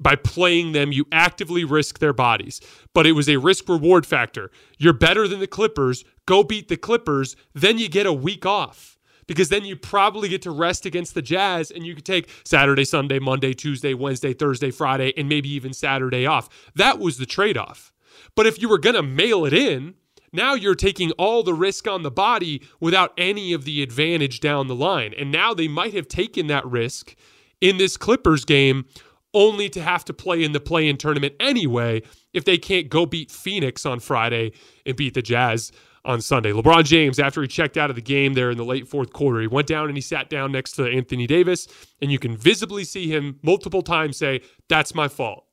by 0.00 0.16
playing 0.16 0.72
them, 0.72 0.92
you 0.92 1.06
actively 1.12 1.64
risk 1.64 1.98
their 1.98 2.12
bodies. 2.12 2.60
But 2.94 3.06
it 3.06 3.12
was 3.12 3.28
a 3.28 3.36
risk 3.36 3.68
reward 3.68 4.06
factor. 4.06 4.50
You're 4.78 4.92
better 4.92 5.28
than 5.28 5.40
the 5.40 5.46
Clippers. 5.46 6.04
Go 6.26 6.42
beat 6.42 6.68
the 6.68 6.76
Clippers. 6.76 7.36
Then 7.54 7.78
you 7.78 7.88
get 7.88 8.06
a 8.06 8.12
week 8.12 8.46
off 8.46 8.98
because 9.26 9.48
then 9.48 9.64
you 9.64 9.76
probably 9.76 10.28
get 10.28 10.42
to 10.42 10.50
rest 10.50 10.86
against 10.86 11.14
the 11.14 11.22
Jazz 11.22 11.70
and 11.70 11.86
you 11.86 11.94
could 11.94 12.04
take 12.04 12.28
Saturday, 12.44 12.84
Sunday, 12.84 13.18
Monday, 13.18 13.52
Tuesday, 13.52 13.94
Wednesday, 13.94 14.32
Thursday, 14.32 14.70
Friday, 14.70 15.12
and 15.16 15.28
maybe 15.28 15.48
even 15.50 15.72
Saturday 15.72 16.26
off. 16.26 16.48
That 16.74 16.98
was 16.98 17.18
the 17.18 17.26
trade 17.26 17.56
off. 17.56 17.92
But 18.34 18.46
if 18.46 18.60
you 18.60 18.68
were 18.68 18.78
going 18.78 18.96
to 18.96 19.02
mail 19.02 19.44
it 19.44 19.52
in, 19.52 19.94
now 20.32 20.54
you're 20.54 20.74
taking 20.74 21.10
all 21.12 21.42
the 21.42 21.54
risk 21.54 21.86
on 21.86 22.02
the 22.02 22.10
body 22.10 22.62
without 22.78 23.12
any 23.18 23.52
of 23.52 23.64
the 23.64 23.82
advantage 23.82 24.40
down 24.40 24.68
the 24.68 24.74
line. 24.74 25.12
And 25.18 25.30
now 25.30 25.54
they 25.54 25.68
might 25.68 25.94
have 25.94 26.08
taken 26.08 26.46
that 26.46 26.66
risk 26.66 27.14
in 27.60 27.76
this 27.76 27.96
Clippers 27.96 28.44
game 28.44 28.86
only 29.34 29.68
to 29.70 29.80
have 29.80 30.04
to 30.04 30.12
play 30.12 30.42
in 30.42 30.52
the 30.52 30.60
play 30.60 30.88
in 30.88 30.96
tournament 30.96 31.34
anyway 31.40 32.02
if 32.32 32.44
they 32.44 32.58
can't 32.58 32.88
go 32.88 33.06
beat 33.06 33.30
Phoenix 33.30 33.86
on 33.86 34.00
Friday 34.00 34.52
and 34.84 34.96
beat 34.96 35.14
the 35.14 35.22
Jazz 35.22 35.72
on 36.04 36.20
Sunday. 36.20 36.52
LeBron 36.52 36.84
James, 36.84 37.18
after 37.18 37.42
he 37.42 37.48
checked 37.48 37.76
out 37.76 37.90
of 37.90 37.96
the 37.96 38.02
game 38.02 38.34
there 38.34 38.50
in 38.50 38.56
the 38.56 38.64
late 38.64 38.88
fourth 38.88 39.12
quarter, 39.12 39.40
he 39.40 39.46
went 39.46 39.66
down 39.66 39.88
and 39.88 39.96
he 39.96 40.00
sat 40.00 40.30
down 40.30 40.52
next 40.52 40.72
to 40.72 40.86
Anthony 40.86 41.26
Davis, 41.26 41.66
and 42.00 42.10
you 42.10 42.18
can 42.18 42.36
visibly 42.36 42.84
see 42.84 43.08
him 43.12 43.38
multiple 43.42 43.82
times 43.82 44.16
say, 44.16 44.40
That's 44.68 44.94
my 44.94 45.08
fault. 45.08 45.44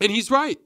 And 0.00 0.10
he's 0.10 0.30
right. 0.30 0.58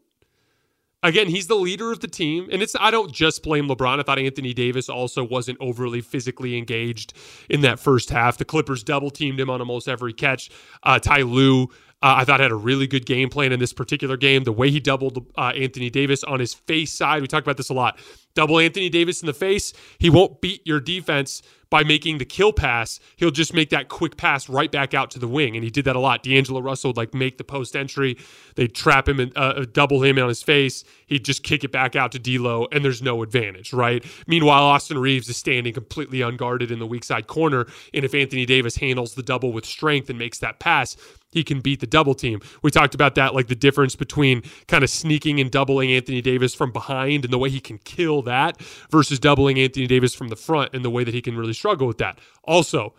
Again, 1.03 1.29
he's 1.29 1.47
the 1.47 1.55
leader 1.55 1.93
of 1.93 2.01
the 2.01 2.09
team, 2.09 2.49
and 2.53 2.61
it's 2.61 2.77
I 2.79 2.91
don't 2.91 3.11
just 3.11 3.43
blame 3.43 3.69
LeBron. 3.69 4.01
I 4.01 4.03
thought 4.03 4.19
Anthony 4.19 4.53
Davis 4.53 4.91
also 4.91 5.25
wasn't 5.25 5.57
overly 5.59 6.03
physically 6.03 6.59
engaged 6.59 7.15
in 7.49 7.63
that 7.63 7.79
first 7.79 8.11
half. 8.11 8.37
The 8.37 8.45
Clippers 8.45 8.83
double 8.83 9.11
teamed 9.11 9.41
him 9.41 9.49
on 9.49 9.61
almost 9.61 9.89
every 9.89 10.13
catch. 10.13 10.51
Uh, 10.83 10.99
Ty 10.99 11.23
Lue 11.23 11.69
uh, 12.03 12.15
I 12.19 12.25
thought 12.25 12.41
had 12.41 12.51
a 12.51 12.57
really 12.57 12.87
good 12.87 13.05
game 13.05 13.29
plan 13.29 13.53
in 13.53 13.61
this 13.61 13.73
particular 13.73 14.17
game. 14.17 14.45
The 14.45 14.53
way 14.53 14.71
he 14.71 14.81
doubled 14.81 15.27
uh, 15.37 15.53
Anthony 15.55 15.91
Davis 15.91 16.25
on 16.25 16.41
his 16.41 16.55
face 16.55 16.93
side, 16.93 17.21
we 17.21 17.29
talked 17.29 17.47
about 17.47 17.59
this 17.59 17.69
a 17.69 17.75
lot. 17.75 17.99
Double 18.35 18.59
Anthony 18.59 18.89
Davis 18.89 19.23
in 19.23 19.27
the 19.27 19.35
face, 19.35 19.73
he 19.99 20.11
won't 20.11 20.41
beat 20.41 20.67
your 20.67 20.81
defense 20.81 21.43
by 21.71 21.85
making 21.85 22.19
the 22.19 22.25
kill 22.25 22.53
pass. 22.53 22.99
He'll 23.17 23.31
just 23.31 23.55
make 23.55 23.71
that 23.71 23.89
quick 23.89 24.17
pass 24.17 24.49
right 24.49 24.71
back 24.71 24.93
out 24.93 25.11
to 25.13 25.19
the 25.19 25.29
wing, 25.29 25.55
and 25.55 25.63
he 25.65 25.71
did 25.71 25.85
that 25.85 25.95
a 25.95 26.01
lot. 26.01 26.23
D'Angelo 26.23 26.61
Russell 26.61 26.91
would 26.91 26.97
like 26.97 27.15
make 27.15 27.39
the 27.39 27.45
post 27.45 27.77
entry, 27.77 28.19
they 28.57 28.67
trap 28.67 29.09
him 29.09 29.21
and 29.21 29.33
uh, 29.37 29.65
double 29.73 30.03
him 30.03 30.19
on 30.19 30.29
his 30.29 30.43
face. 30.43 30.85
He'd 31.07 31.25
just 31.25 31.43
kick 31.43 31.65
it 31.65 31.71
back 31.73 31.95
out 31.95 32.13
to 32.13 32.19
D'Lo, 32.19 32.67
and 32.73 32.85
there's 32.85 33.03
no 33.03 33.23
advantage, 33.23 33.73
right? 33.73 34.05
Meanwhile, 34.27 34.63
Austin 34.65 34.99
Reaves 34.99 35.29
is 35.29 35.37
standing 35.37 35.73
completely 35.73 36.21
unguarded 36.21 36.71
in 36.71 36.81
the 36.81 36.87
weak 36.87 37.05
side 37.05 37.29
corner, 37.29 37.67
and 37.95 38.05
if 38.05 38.15
Anthony 38.15 38.47
Davis 38.47 38.77
handles 38.77 39.15
the 39.15 39.23
double 39.23 39.53
with 39.53 39.65
strength 39.65 40.11
and 40.11 40.19
makes 40.19 40.39
that 40.39 40.59
pass, 40.59 40.97
he 41.33 41.45
can 41.45 41.61
beat 41.61 41.81
the 41.81 41.87
double 41.87 42.15
team. 42.15 42.41
We 42.63 42.71
talked 42.71 42.95
about 42.95 43.15
that, 43.15 43.35
like 43.35 43.47
the 43.47 43.55
difference 43.55 43.95
between 43.95 44.43
kind 44.67 44.83
of 44.83 44.91
sneaking 44.91 45.39
and 45.39 45.51
doubling 45.51 45.93
Anthony 45.93 46.21
Davis 46.21 46.55
from 46.55 46.73
behind 46.73 47.25
and 47.25 47.33
the 47.33 47.39
way 47.39 47.51
he 47.51 47.61
can 47.61 47.79
kill 47.79 48.20
that 48.23 48.61
versus 48.91 49.19
doubling 49.19 49.59
Anthony 49.59 49.87
Davis 49.87 50.15
from 50.15 50.29
the 50.29 50.37
front 50.37 50.75
and 50.75 50.85
the 50.85 50.91
way 50.91 51.05
that 51.05 51.15
he 51.15 51.23
can 51.23 51.37
really 51.37 51.53
struggle 51.53 51.87
with 51.87 51.99
that. 51.99 52.19
Also, 52.45 52.95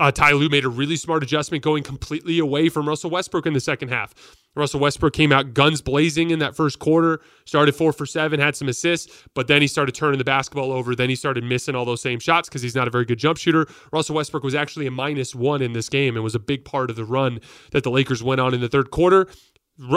uh, 0.00 0.10
Ty 0.10 0.32
Lue 0.32 0.48
made 0.48 0.64
a 0.64 0.68
really 0.68 0.96
smart 0.96 1.22
adjustment 1.22 1.62
going 1.62 1.82
completely 1.82 2.38
away 2.38 2.70
from 2.70 2.88
Russell 2.88 3.10
Westbrook 3.10 3.44
in 3.44 3.52
the 3.52 3.60
second 3.60 3.90
half. 3.90 4.14
Russell 4.56 4.80
Westbrook 4.80 5.12
came 5.12 5.30
out 5.30 5.54
guns 5.54 5.80
blazing 5.80 6.30
in 6.30 6.40
that 6.40 6.56
first 6.56 6.78
quarter, 6.78 7.20
started 7.44 7.74
four 7.76 7.92
for 7.92 8.06
seven, 8.06 8.40
had 8.40 8.56
some 8.56 8.68
assists, 8.68 9.24
but 9.34 9.46
then 9.46 9.60
he 9.60 9.68
started 9.68 9.94
turning 9.94 10.18
the 10.18 10.24
basketball 10.24 10.72
over. 10.72 10.96
Then 10.96 11.08
he 11.08 11.14
started 11.14 11.44
missing 11.44 11.74
all 11.74 11.84
those 11.84 12.00
same 12.00 12.18
shots 12.18 12.48
because 12.48 12.62
he's 12.62 12.74
not 12.74 12.88
a 12.88 12.90
very 12.90 13.04
good 13.04 13.18
jump 13.18 13.38
shooter. 13.38 13.68
Russell 13.92 14.16
Westbrook 14.16 14.42
was 14.42 14.54
actually 14.54 14.86
a 14.86 14.90
minus 14.90 15.34
one 15.34 15.62
in 15.62 15.72
this 15.72 15.88
game 15.88 16.16
and 16.16 16.24
was 16.24 16.34
a 16.34 16.40
big 16.40 16.64
part 16.64 16.90
of 16.90 16.96
the 16.96 17.04
run 17.04 17.38
that 17.72 17.84
the 17.84 17.90
Lakers 17.90 18.22
went 18.22 18.40
on 18.40 18.54
in 18.54 18.60
the 18.60 18.68
third 18.68 18.90
quarter. 18.90 19.28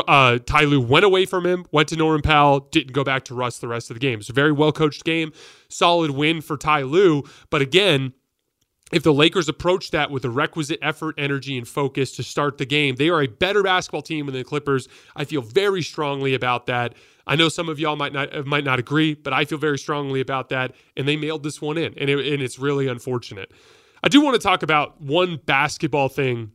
Uh, 0.08 0.40
Ty 0.40 0.62
Lue 0.63 0.82
went 0.82 1.06
away 1.06 1.25
from 1.25 1.46
him, 1.46 1.66
went 1.72 1.90
to 1.90 1.96
Norman 1.96 2.22
Powell, 2.22 2.62
didn't 2.72 2.94
go 2.94 3.04
back 3.04 3.25
to 3.25 3.36
Russ 3.36 3.60
the 3.60 3.68
rest 3.68 3.90
of 3.90 3.96
the 3.96 4.00
game. 4.00 4.20
It's 4.20 4.30
a 4.30 4.34
very 4.34 4.52
well 4.52 4.72
coached 4.72 5.04
game, 5.04 5.34
solid 5.68 6.12
win 6.12 6.42
for 6.42 6.58
Ty 6.58 6.84
Lue. 6.84 7.24
But 7.50 7.62
again, 7.62 8.13
if 8.94 9.02
the 9.02 9.13
Lakers 9.13 9.50
approach 9.50 9.92
that 9.92 10.12
with 10.12 10.22
the 10.22 10.30
requisite 10.30 10.80
effort, 10.82 11.16
energy, 11.18 11.58
and 11.58 11.68
focus 11.68 12.16
to 12.16 12.24
start 12.24 12.60
the 12.60 12.66
game, 12.66 12.96
they 12.96 13.10
are 13.10 13.22
a 13.22 13.28
better 13.28 13.63
basketball 13.63 14.04
team 14.04 14.28
than 14.28 14.36
the 14.36 14.44
Clippers. 14.44 14.88
I 15.16 15.25
feel 15.25 15.42
very 15.42 15.82
strongly 15.82 16.36
about 16.36 16.68
that. 16.68 16.94
I 17.25 17.36
know 17.36 17.50
some 17.50 17.70
of 17.70 17.80
y'all 17.80 17.96
might 17.96 18.13
not 18.13 18.46
might 18.46 18.63
not 18.63 18.80
agree, 18.80 19.16
but 19.16 19.34
I 19.34 19.46
feel 19.46 19.58
very 19.58 19.80
strongly 19.80 20.22
about 20.22 20.50
that. 20.50 20.74
And 20.96 21.08
they 21.08 21.18
mailed 21.18 21.44
this 21.44 21.62
one 21.62 21.78
in, 21.78 21.94
and, 21.98 22.10
it, 22.10 22.34
and 22.34 22.42
it's 22.42 22.60
really 22.60 22.88
unfortunate. 22.88 23.52
I 24.04 24.10
do 24.10 24.22
want 24.22 24.36
to 24.36 24.40
talk 24.40 24.63
about 24.63 25.02
one 25.02 25.40
basketball 25.46 26.10
thing 26.10 26.52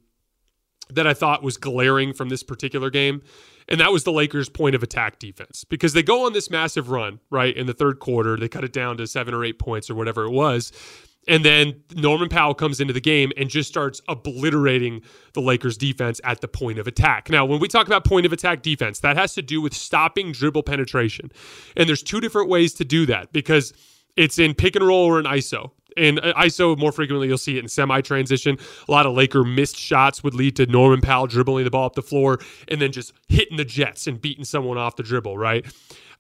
that 0.91 1.07
I 1.07 1.15
thought 1.15 1.43
was 1.43 1.57
glaring 1.57 2.13
from 2.13 2.29
this 2.29 2.43
particular 2.43 2.91
game, 2.91 3.23
and 3.69 3.81
that 3.81 3.93
was 3.93 4.05
the 4.05 4.13
Lakers' 4.13 4.49
point 4.49 4.75
of 4.75 4.83
attack 4.83 5.19
defense 5.19 5.65
because 5.65 5.93
they 5.93 6.03
go 6.03 6.25
on 6.25 6.33
this 6.33 6.51
massive 6.51 6.91
run 6.91 7.21
right 7.31 7.57
in 7.57 7.67
the 7.67 7.75
third 7.75 7.99
quarter. 8.01 8.37
They 8.37 8.49
cut 8.49 8.65
it 8.65 8.73
down 8.73 8.97
to 8.99 9.07
seven 9.07 9.35
or 9.35 9.45
eight 9.45 9.59
points 9.59 9.91
or 9.91 9.95
whatever 9.95 10.25
it 10.25 10.31
was. 10.31 10.73
And 11.29 11.45
then 11.45 11.83
Norman 11.95 12.31
Powell 12.31 12.55
comes 12.55 12.81
into 12.81 12.95
the 12.95 13.03
game 13.03 13.33
and 13.37 13.51
just 13.51 13.69
starts 13.69 14.01
obliterating 14.09 15.03
the 15.35 15.43
Lakers 15.43 15.77
defense 15.77 16.23
at 16.25 16.41
the 16.41 16.49
point 16.49 16.79
of 16.79 16.87
attack. 16.87 17.29
Now, 17.29 17.45
when 17.45 17.61
we 17.61 17.69
talk 17.69 17.87
about 17.87 18.07
point 18.07 18.25
of 18.25 18.33
attack 18.33 18.63
defense, 18.63 19.01
that 19.01 19.17
has 19.17 19.35
to 19.35 19.43
do 19.43 19.61
with 19.61 19.75
stopping 19.75 20.33
dribble 20.33 20.63
penetration. 20.63 21.31
And 21.77 21.87
there's 21.87 22.03
two 22.03 22.21
different 22.21 22.49
ways 22.49 22.73
to 22.75 22.85
do 22.85 23.05
that 23.07 23.31
because 23.33 23.75
it's 24.17 24.39
in 24.39 24.55
pick 24.55 24.75
and 24.75 24.87
roll 24.87 25.05
or 25.05 25.19
an 25.19 25.27
ISO. 25.27 25.71
In 25.99 26.19
uh, 26.21 26.33
ISO, 26.37 26.79
more 26.79 26.93
frequently, 26.93 27.29
you'll 27.29 27.39
see 27.39 27.59
it 27.59 27.63
in 27.63 27.69
semi 27.69 28.01
transition. 28.01 28.59
A 28.89 28.91
lot 28.91 29.07
of 29.07 29.15
Laker 29.15 29.45
missed 29.45 29.77
shots 29.77 30.23
would 30.23 30.35
lead 30.35 30.57
to 30.57 30.67
Norman 30.67 31.01
Powell 31.01 31.27
dribbling 31.27 31.65
the 31.65 31.71
ball 31.71 31.87
up 31.87 31.95
the 31.95 32.03
floor 32.03 32.39
and 32.69 32.81
then 32.81 32.93
just 32.93 33.13
hitting 33.29 33.57
the 33.57 33.65
Jets 33.65 34.07
and 34.07 34.21
beating 34.21 34.45
someone 34.45 34.79
off 34.79 34.97
the 34.97 35.03
dribble, 35.03 35.37
right? 35.37 35.67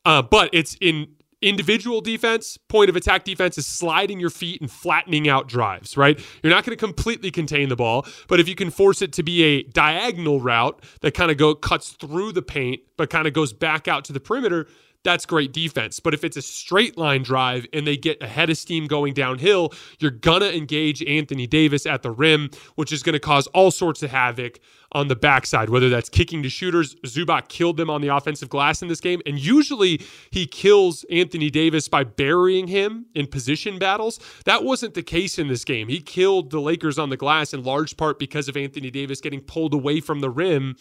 Uh, 0.04 0.22
but 0.22 0.50
it's 0.52 0.76
in 0.80 1.08
individual 1.40 2.00
defense, 2.00 2.56
point 2.56 2.90
of 2.90 2.96
attack 2.96 3.24
defense 3.24 3.56
is 3.58 3.66
sliding 3.66 4.18
your 4.18 4.30
feet 4.30 4.60
and 4.60 4.70
flattening 4.70 5.28
out 5.28 5.46
drives, 5.46 5.96
right? 5.96 6.18
You're 6.42 6.52
not 6.52 6.64
going 6.64 6.76
to 6.76 6.84
completely 6.84 7.30
contain 7.30 7.68
the 7.68 7.76
ball, 7.76 8.06
but 8.26 8.40
if 8.40 8.48
you 8.48 8.54
can 8.54 8.70
force 8.70 9.02
it 9.02 9.12
to 9.14 9.22
be 9.22 9.42
a 9.42 9.62
diagonal 9.62 10.40
route 10.40 10.82
that 11.00 11.14
kind 11.14 11.30
of 11.30 11.36
go 11.36 11.54
cuts 11.54 11.90
through 11.90 12.32
the 12.32 12.42
paint 12.42 12.80
but 12.96 13.10
kind 13.10 13.28
of 13.28 13.32
goes 13.32 13.52
back 13.52 13.86
out 13.86 14.04
to 14.06 14.12
the 14.12 14.20
perimeter, 14.20 14.66
that's 15.04 15.24
great 15.26 15.52
defense. 15.52 16.00
But 16.00 16.14
if 16.14 16.24
it's 16.24 16.36
a 16.36 16.42
straight 16.42 16.98
line 16.98 17.22
drive 17.22 17.66
and 17.72 17.86
they 17.86 17.96
get 17.96 18.22
ahead 18.22 18.50
of 18.50 18.58
steam 18.58 18.86
going 18.86 19.14
downhill, 19.14 19.72
you're 20.00 20.10
going 20.10 20.40
to 20.40 20.54
engage 20.54 21.02
Anthony 21.04 21.46
Davis 21.46 21.86
at 21.86 22.02
the 22.02 22.10
rim, 22.10 22.50
which 22.74 22.92
is 22.92 23.02
going 23.02 23.14
to 23.14 23.20
cause 23.20 23.46
all 23.48 23.70
sorts 23.70 24.02
of 24.02 24.10
havoc 24.10 24.58
on 24.92 25.08
the 25.08 25.16
backside, 25.16 25.68
whether 25.68 25.88
that's 25.88 26.08
kicking 26.08 26.42
to 26.42 26.48
shooters. 26.48 26.94
Zubac 27.06 27.48
killed 27.48 27.76
them 27.76 27.90
on 27.90 28.00
the 28.00 28.08
offensive 28.08 28.48
glass 28.48 28.82
in 28.82 28.88
this 28.88 29.00
game. 29.00 29.20
And 29.26 29.38
usually 29.38 30.00
he 30.30 30.46
kills 30.46 31.04
Anthony 31.10 31.50
Davis 31.50 31.88
by 31.88 32.04
burying 32.04 32.66
him 32.66 33.06
in 33.14 33.26
position 33.26 33.78
battles. 33.78 34.18
That 34.46 34.64
wasn't 34.64 34.94
the 34.94 35.02
case 35.02 35.38
in 35.38 35.48
this 35.48 35.64
game. 35.64 35.88
He 35.88 36.00
killed 36.00 36.50
the 36.50 36.60
Lakers 36.60 36.98
on 36.98 37.10
the 37.10 37.16
glass 37.16 37.52
in 37.52 37.62
large 37.62 37.96
part 37.96 38.18
because 38.18 38.48
of 38.48 38.56
Anthony 38.56 38.90
Davis 38.90 39.20
getting 39.20 39.40
pulled 39.40 39.74
away 39.74 40.00
from 40.00 40.20
the 40.20 40.30
rim 40.30 40.76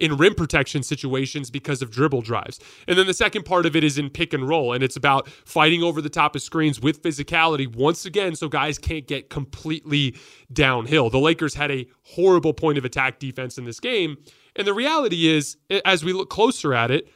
in 0.00 0.16
rim 0.16 0.34
protection 0.34 0.82
situations 0.82 1.50
because 1.50 1.82
of 1.82 1.90
dribble 1.90 2.22
drives. 2.22 2.58
And 2.88 2.98
then 2.98 3.06
the 3.06 3.14
second 3.14 3.44
part 3.44 3.66
of 3.66 3.76
it 3.76 3.84
is 3.84 3.98
in 3.98 4.10
pick 4.10 4.32
and 4.32 4.48
roll, 4.48 4.72
and 4.72 4.82
it's 4.82 4.96
about 4.96 5.28
fighting 5.28 5.82
over 5.82 6.00
the 6.00 6.08
top 6.08 6.34
of 6.34 6.42
screens 6.42 6.80
with 6.80 7.02
physicality 7.02 7.72
once 7.72 8.04
again 8.06 8.34
so 8.34 8.48
guys 8.48 8.78
can't 8.78 9.06
get 9.06 9.30
completely 9.30 10.16
downhill. 10.52 11.10
The 11.10 11.18
Lakers 11.18 11.54
had 11.54 11.70
a 11.70 11.86
horrible 12.02 12.54
point 12.54 12.78
of 12.78 12.84
attack 12.84 13.18
defense 13.20 13.58
in 13.58 13.64
this 13.64 13.78
game. 13.78 14.16
And 14.56 14.66
the 14.66 14.74
reality 14.74 15.28
is, 15.28 15.58
as 15.84 16.04
we 16.04 16.12
look 16.12 16.30
closer 16.30 16.74
at 16.74 16.90
it, 16.90 17.08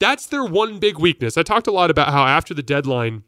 that's 0.00 0.26
their 0.26 0.44
one 0.44 0.78
big 0.78 0.98
weakness. 0.98 1.36
I 1.36 1.42
talked 1.42 1.66
a 1.66 1.72
lot 1.72 1.90
about 1.90 2.08
how 2.08 2.26
after 2.26 2.54
the 2.54 2.62
deadline, 2.62 3.22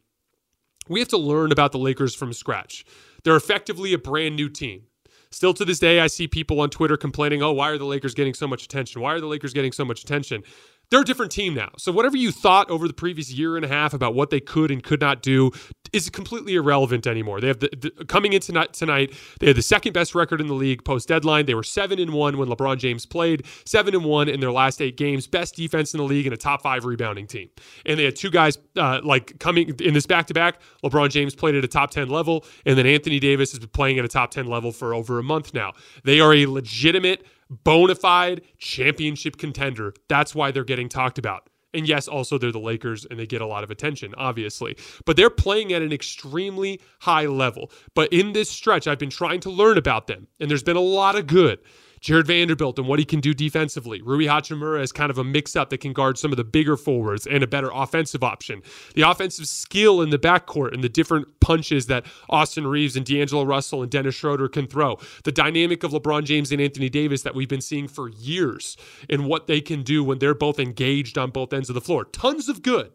we 0.88 0.98
have 1.00 1.08
to 1.08 1.18
learn 1.18 1.52
about 1.52 1.70
the 1.70 1.78
Lakers 1.78 2.14
from 2.14 2.32
scratch. 2.32 2.84
They're 3.22 3.36
effectively 3.36 3.92
a 3.92 3.98
brand 3.98 4.36
new 4.36 4.48
team. 4.48 4.84
Still 5.32 5.54
to 5.54 5.64
this 5.64 5.78
day, 5.78 5.98
I 6.00 6.08
see 6.08 6.28
people 6.28 6.60
on 6.60 6.68
Twitter 6.68 6.96
complaining, 6.96 7.42
oh, 7.42 7.52
why 7.52 7.70
are 7.70 7.78
the 7.78 7.86
Lakers 7.86 8.14
getting 8.14 8.34
so 8.34 8.46
much 8.46 8.64
attention? 8.64 9.00
Why 9.00 9.14
are 9.14 9.20
the 9.20 9.26
Lakers 9.26 9.54
getting 9.54 9.72
so 9.72 9.84
much 9.84 10.02
attention? 10.02 10.42
They're 10.90 11.00
a 11.00 11.04
different 11.04 11.32
team 11.32 11.54
now. 11.54 11.70
So 11.78 11.90
whatever 11.90 12.18
you 12.18 12.30
thought 12.30 12.70
over 12.70 12.86
the 12.86 12.92
previous 12.92 13.30
year 13.30 13.56
and 13.56 13.64
a 13.64 13.68
half 13.68 13.94
about 13.94 14.14
what 14.14 14.28
they 14.28 14.40
could 14.40 14.70
and 14.70 14.82
could 14.82 15.00
not 15.00 15.22
do 15.22 15.50
is 15.92 16.08
completely 16.10 16.54
irrelevant 16.54 17.06
anymore. 17.06 17.40
They 17.40 17.48
have 17.48 17.60
the, 17.60 17.70
the 17.96 18.04
coming 18.06 18.32
in 18.32 18.40
tonight, 18.40 18.72
tonight. 18.72 19.12
They 19.40 19.48
had 19.48 19.56
the 19.56 19.62
second 19.62 19.92
best 19.92 20.14
record 20.14 20.40
in 20.40 20.46
the 20.46 20.54
league 20.54 20.84
post 20.84 21.08
deadline. 21.08 21.46
They 21.46 21.54
were 21.54 21.62
seven 21.62 21.98
and 21.98 22.12
one 22.12 22.38
when 22.38 22.48
LeBron 22.48 22.78
James 22.78 23.04
played. 23.06 23.44
Seven 23.66 23.94
and 23.94 24.04
one 24.04 24.28
in 24.28 24.40
their 24.40 24.52
last 24.52 24.80
eight 24.80 24.96
games. 24.96 25.26
Best 25.26 25.56
defense 25.56 25.92
in 25.94 25.98
the 25.98 26.04
league 26.04 26.26
and 26.26 26.32
a 26.32 26.36
top 26.36 26.62
five 26.62 26.84
rebounding 26.84 27.26
team. 27.26 27.50
And 27.84 27.98
they 27.98 28.04
had 28.04 28.16
two 28.16 28.30
guys 28.30 28.58
uh, 28.76 29.00
like 29.04 29.38
coming 29.38 29.74
in 29.80 29.94
this 29.94 30.06
back 30.06 30.26
to 30.28 30.34
back. 30.34 30.60
LeBron 30.82 31.10
James 31.10 31.34
played 31.34 31.54
at 31.54 31.64
a 31.64 31.68
top 31.68 31.90
ten 31.90 32.08
level, 32.08 32.44
and 32.64 32.78
then 32.78 32.86
Anthony 32.86 33.20
Davis 33.20 33.52
has 33.52 33.58
been 33.58 33.68
playing 33.68 33.98
at 33.98 34.04
a 34.04 34.08
top 34.08 34.30
ten 34.30 34.46
level 34.46 34.72
for 34.72 34.94
over 34.94 35.18
a 35.18 35.22
month 35.22 35.52
now. 35.54 35.72
They 36.04 36.20
are 36.20 36.32
a 36.32 36.46
legitimate 36.46 37.26
bona 37.50 37.94
fide 37.94 38.42
championship 38.58 39.36
contender. 39.36 39.92
That's 40.08 40.34
why 40.34 40.50
they're 40.50 40.64
getting 40.64 40.88
talked 40.88 41.18
about. 41.18 41.48
And 41.74 41.88
yes, 41.88 42.08
also 42.08 42.38
they're 42.38 42.52
the 42.52 42.58
Lakers 42.58 43.04
and 43.04 43.18
they 43.18 43.26
get 43.26 43.40
a 43.40 43.46
lot 43.46 43.64
of 43.64 43.70
attention, 43.70 44.14
obviously. 44.16 44.76
But 45.04 45.16
they're 45.16 45.30
playing 45.30 45.72
at 45.72 45.82
an 45.82 45.92
extremely 45.92 46.80
high 47.00 47.26
level. 47.26 47.70
But 47.94 48.12
in 48.12 48.32
this 48.32 48.50
stretch, 48.50 48.86
I've 48.86 48.98
been 48.98 49.10
trying 49.10 49.40
to 49.40 49.50
learn 49.50 49.78
about 49.78 50.06
them, 50.06 50.28
and 50.40 50.50
there's 50.50 50.62
been 50.62 50.76
a 50.76 50.80
lot 50.80 51.16
of 51.16 51.26
good. 51.26 51.60
Jarred 52.02 52.26
Vanderbilt 52.26 52.78
and 52.80 52.88
what 52.88 52.98
he 52.98 53.04
can 53.04 53.20
do 53.20 53.32
defensively. 53.32 54.02
Rui 54.02 54.26
Hachimura 54.26 54.82
is 54.82 54.90
kind 54.90 55.10
of 55.10 55.18
a 55.18 55.24
mix 55.24 55.54
up 55.54 55.70
that 55.70 55.78
can 55.78 55.92
guard 55.92 56.18
some 56.18 56.32
of 56.32 56.36
the 56.36 56.44
bigger 56.44 56.76
forwards 56.76 57.28
and 57.28 57.44
a 57.44 57.46
better 57.46 57.70
offensive 57.72 58.24
option. 58.24 58.60
The 58.96 59.08
offensive 59.08 59.46
skill 59.46 60.02
in 60.02 60.10
the 60.10 60.18
backcourt 60.18 60.74
and 60.74 60.82
the 60.82 60.88
different 60.88 61.40
punches 61.40 61.86
that 61.86 62.04
Austin 62.28 62.66
Reaves 62.66 62.96
and 62.96 63.06
D'Angelo 63.06 63.44
Russell 63.44 63.82
and 63.82 63.90
Dennis 63.90 64.16
Schroeder 64.16 64.48
can 64.48 64.66
throw. 64.66 64.98
The 65.22 65.32
dynamic 65.32 65.84
of 65.84 65.92
LeBron 65.92 66.24
James 66.24 66.50
and 66.50 66.60
Anthony 66.60 66.88
Davis 66.88 67.22
that 67.22 67.36
we've 67.36 67.48
been 67.48 67.60
seeing 67.60 67.86
for 67.86 68.08
years 68.08 68.76
and 69.08 69.26
what 69.26 69.46
they 69.46 69.60
can 69.60 69.84
do 69.84 70.02
when 70.02 70.18
they're 70.18 70.34
both 70.34 70.58
engaged 70.58 71.16
on 71.16 71.30
both 71.30 71.52
ends 71.52 71.70
of 71.70 71.74
the 71.74 71.80
floor. 71.80 72.04
Tons 72.04 72.48
of 72.48 72.62
good. 72.62 72.90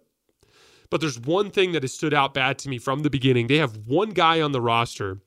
But 0.90 1.02
there's 1.02 1.20
one 1.20 1.50
thing 1.50 1.72
that 1.72 1.84
has 1.84 1.94
stood 1.94 2.14
out 2.14 2.34
bad 2.34 2.58
to 2.60 2.70
me 2.70 2.78
from 2.78 3.02
the 3.02 3.10
beginning. 3.10 3.48
They 3.48 3.58
have 3.58 3.78
one 3.86 4.12
guy 4.12 4.42
on 4.42 4.52
the 4.52 4.62
roster 4.62 5.20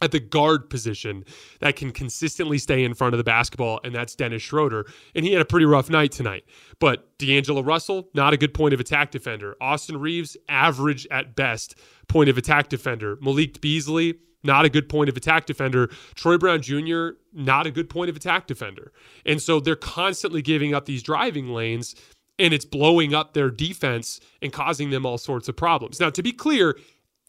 at 0.00 0.12
the 0.12 0.20
guard 0.20 0.68
position 0.68 1.24
that 1.60 1.76
can 1.76 1.90
consistently 1.90 2.58
stay 2.58 2.84
in 2.84 2.94
front 2.94 3.14
of 3.14 3.18
the 3.18 3.24
basketball, 3.24 3.80
and 3.82 3.94
that's 3.94 4.14
Dennis 4.14 4.42
Schroeder. 4.42 4.86
And 5.14 5.24
he 5.24 5.32
had 5.32 5.40
a 5.40 5.46
pretty 5.46 5.66
rough 5.66 5.88
night 5.88 6.12
tonight. 6.12 6.44
But 6.78 7.18
D'Angelo 7.18 7.62
Russell, 7.62 8.08
not 8.14 8.34
a 8.34 8.36
good 8.36 8.52
point 8.52 8.74
of 8.74 8.80
attack 8.80 9.10
defender. 9.10 9.56
Austin 9.60 9.98
Reaves, 9.98 10.36
average 10.48 11.06
at 11.10 11.34
best 11.34 11.76
point 12.08 12.28
of 12.28 12.36
attack 12.36 12.68
defender. 12.68 13.16
Malik 13.20 13.60
Beasley, 13.60 14.14
not 14.44 14.64
a 14.64 14.68
good 14.68 14.88
point 14.88 15.08
of 15.08 15.16
attack 15.16 15.46
defender. 15.46 15.88
Troy 16.14 16.38
Brown 16.38 16.62
Jr., 16.62 17.08
not 17.32 17.66
a 17.66 17.70
good 17.70 17.90
point 17.90 18.10
of 18.10 18.16
attack 18.16 18.46
defender. 18.46 18.92
And 19.24 19.40
so 19.40 19.60
they're 19.60 19.76
constantly 19.76 20.42
giving 20.42 20.74
up 20.74 20.84
these 20.84 21.02
driving 21.02 21.48
lanes 21.48 21.94
and 22.38 22.52
it's 22.52 22.64
blowing 22.64 23.14
up 23.14 23.32
their 23.32 23.50
defense 23.50 24.20
and 24.42 24.52
causing 24.52 24.90
them 24.90 25.06
all 25.06 25.18
sorts 25.18 25.48
of 25.48 25.56
problems. 25.56 26.00
Now, 26.00 26.10
to 26.10 26.22
be 26.22 26.32
clear, 26.32 26.78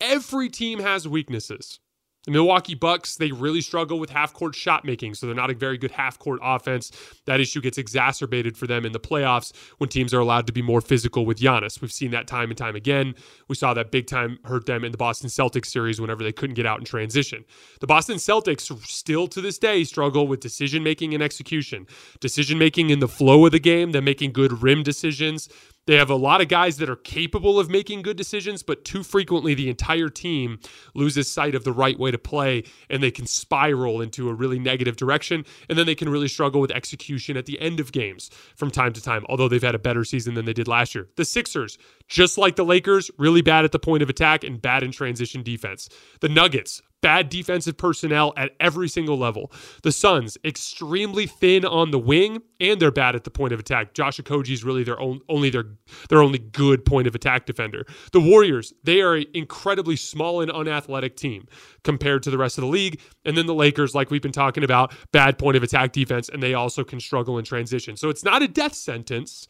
every 0.01 0.49
team 0.49 0.79
has 0.79 1.07
weaknesses. 1.07 1.79
The 2.27 2.33
Milwaukee 2.33 2.75
Bucks, 2.75 3.15
they 3.15 3.31
really 3.31 3.61
struggle 3.61 3.99
with 3.99 4.09
half 4.09 4.33
court 4.33 4.53
shot 4.53 4.83
making, 4.83 5.13
so 5.13 5.25
they're 5.25 5.33
not 5.33 5.49
a 5.49 5.55
very 5.55 5.77
good 5.77 5.91
half 5.91 6.19
court 6.19 6.41
offense. 6.43 6.91
That 7.23 7.39
issue 7.39 7.61
gets 7.61 7.77
exacerbated 7.77 8.57
for 8.57 8.67
them 8.67 8.85
in 8.85 8.91
the 8.91 8.99
playoffs 8.99 9.53
when 9.77 9.89
teams 9.89 10.13
are 10.13 10.19
allowed 10.19 10.45
to 10.47 10.51
be 10.51 10.61
more 10.61 10.81
physical 10.81 11.25
with 11.25 11.39
Giannis. 11.39 11.79
We've 11.79 11.89
seen 11.89 12.11
that 12.11 12.27
time 12.27 12.49
and 12.49 12.57
time 12.57 12.75
again. 12.75 13.15
We 13.47 13.55
saw 13.55 13.73
that 13.75 13.91
big 13.91 14.07
time 14.07 14.39
hurt 14.43 14.65
them 14.65 14.83
in 14.83 14.91
the 14.91 14.97
Boston 14.97 15.29
Celtics 15.29 15.67
series 15.67 16.01
whenever 16.01 16.21
they 16.21 16.33
couldn't 16.33 16.55
get 16.55 16.65
out 16.65 16.79
in 16.79 16.85
transition. 16.85 17.45
The 17.79 17.87
Boston 17.87 18.17
Celtics 18.17 18.77
still 18.85 19.27
to 19.27 19.39
this 19.39 19.57
day 19.57 19.85
struggle 19.85 20.27
with 20.27 20.41
decision 20.41 20.83
making 20.83 21.13
and 21.13 21.23
execution. 21.23 21.87
Decision 22.19 22.57
making 22.57 22.89
in 22.89 22.99
the 22.99 23.07
flow 23.07 23.45
of 23.45 23.53
the 23.53 23.59
game, 23.59 23.93
them 23.93 24.03
making 24.03 24.33
good 24.33 24.61
rim 24.61 24.83
decisions 24.83 25.47
they 25.87 25.95
have 25.95 26.09
a 26.09 26.15
lot 26.15 26.41
of 26.41 26.49
guys 26.49 26.77
that 26.77 26.89
are 26.89 26.97
capable 26.97 27.59
of 27.59 27.69
making 27.69 28.01
good 28.03 28.17
decisions, 28.17 28.61
but 28.61 28.85
too 28.85 29.03
frequently 29.03 29.53
the 29.53 29.69
entire 29.69 30.09
team 30.09 30.59
loses 30.93 31.31
sight 31.31 31.55
of 31.55 31.63
the 31.63 31.71
right 31.71 31.97
way 31.97 32.11
to 32.11 32.17
play 32.17 32.63
and 32.89 33.01
they 33.01 33.09
can 33.09 33.25
spiral 33.25 34.01
into 34.01 34.29
a 34.29 34.33
really 34.33 34.59
negative 34.59 34.97
direction. 34.97 35.45
And 35.69 35.77
then 35.77 35.85
they 35.85 35.95
can 35.95 36.09
really 36.09 36.27
struggle 36.27 36.61
with 36.61 36.71
execution 36.71 37.37
at 37.37 37.45
the 37.45 37.59
end 37.59 37.79
of 37.79 37.91
games 37.91 38.29
from 38.55 38.69
time 38.69 38.93
to 38.93 39.01
time, 39.01 39.25
although 39.29 39.47
they've 39.47 39.61
had 39.61 39.75
a 39.75 39.79
better 39.79 40.03
season 40.03 40.35
than 40.35 40.45
they 40.45 40.53
did 40.53 40.67
last 40.67 40.93
year. 40.93 41.07
The 41.15 41.25
Sixers, 41.25 41.77
just 42.07 42.37
like 42.37 42.57
the 42.57 42.65
Lakers, 42.65 43.09
really 43.17 43.41
bad 43.41 43.65
at 43.65 43.71
the 43.71 43.79
point 43.79 44.03
of 44.03 44.09
attack 44.09 44.43
and 44.43 44.61
bad 44.61 44.83
in 44.83 44.91
transition 44.91 45.41
defense. 45.41 45.89
The 46.19 46.29
Nuggets, 46.29 46.81
bad 47.01 47.29
defensive 47.29 47.77
personnel 47.77 48.33
at 48.37 48.51
every 48.59 48.89
single 48.89 49.17
level. 49.17 49.51
The 49.83 49.91
Suns, 49.91 50.37
extremely 50.43 51.27
thin 51.27 51.65
on 51.65 51.91
the 51.91 51.99
wing, 51.99 52.41
and 52.59 52.79
they're 52.79 52.91
bad 52.91 53.15
at 53.15 53.23
the 53.23 53.29
point 53.29 53.53
of 53.53 53.59
attack. 53.59 53.93
Josh 53.93 54.19
Okogie 54.19 54.51
is 54.51 54.63
really 54.63 54.83
their 54.83 54.99
own, 54.99 55.21
only 55.29 55.49
their 55.49 55.65
their 56.09 56.21
only 56.21 56.39
good 56.39 56.85
point 56.85 57.07
of 57.07 57.15
attack 57.15 57.45
defender. 57.45 57.85
The 58.11 58.19
Warriors, 58.19 58.73
they 58.83 59.01
are 59.01 59.15
an 59.15 59.25
incredibly 59.33 59.95
small 59.95 60.41
and 60.41 60.51
unathletic 60.51 61.15
team 61.15 61.47
compared 61.83 62.23
to 62.23 62.31
the 62.31 62.37
rest 62.37 62.57
of 62.57 62.63
the 62.63 62.67
league. 62.67 62.99
And 63.25 63.37
then 63.37 63.45
the 63.45 63.53
Lakers, 63.53 63.93
like 63.93 64.11
we've 64.11 64.21
been 64.21 64.31
talking 64.31 64.63
about, 64.63 64.93
bad 65.11 65.37
point 65.37 65.57
of 65.57 65.63
attack 65.63 65.91
defense, 65.91 66.29
and 66.29 66.41
they 66.41 66.53
also 66.53 66.83
can 66.83 66.99
struggle 66.99 67.37
in 67.37 67.45
transition. 67.45 67.95
So 67.95 68.09
it's 68.09 68.23
not 68.23 68.41
a 68.41 68.47
death 68.47 68.73
sentence 68.73 69.47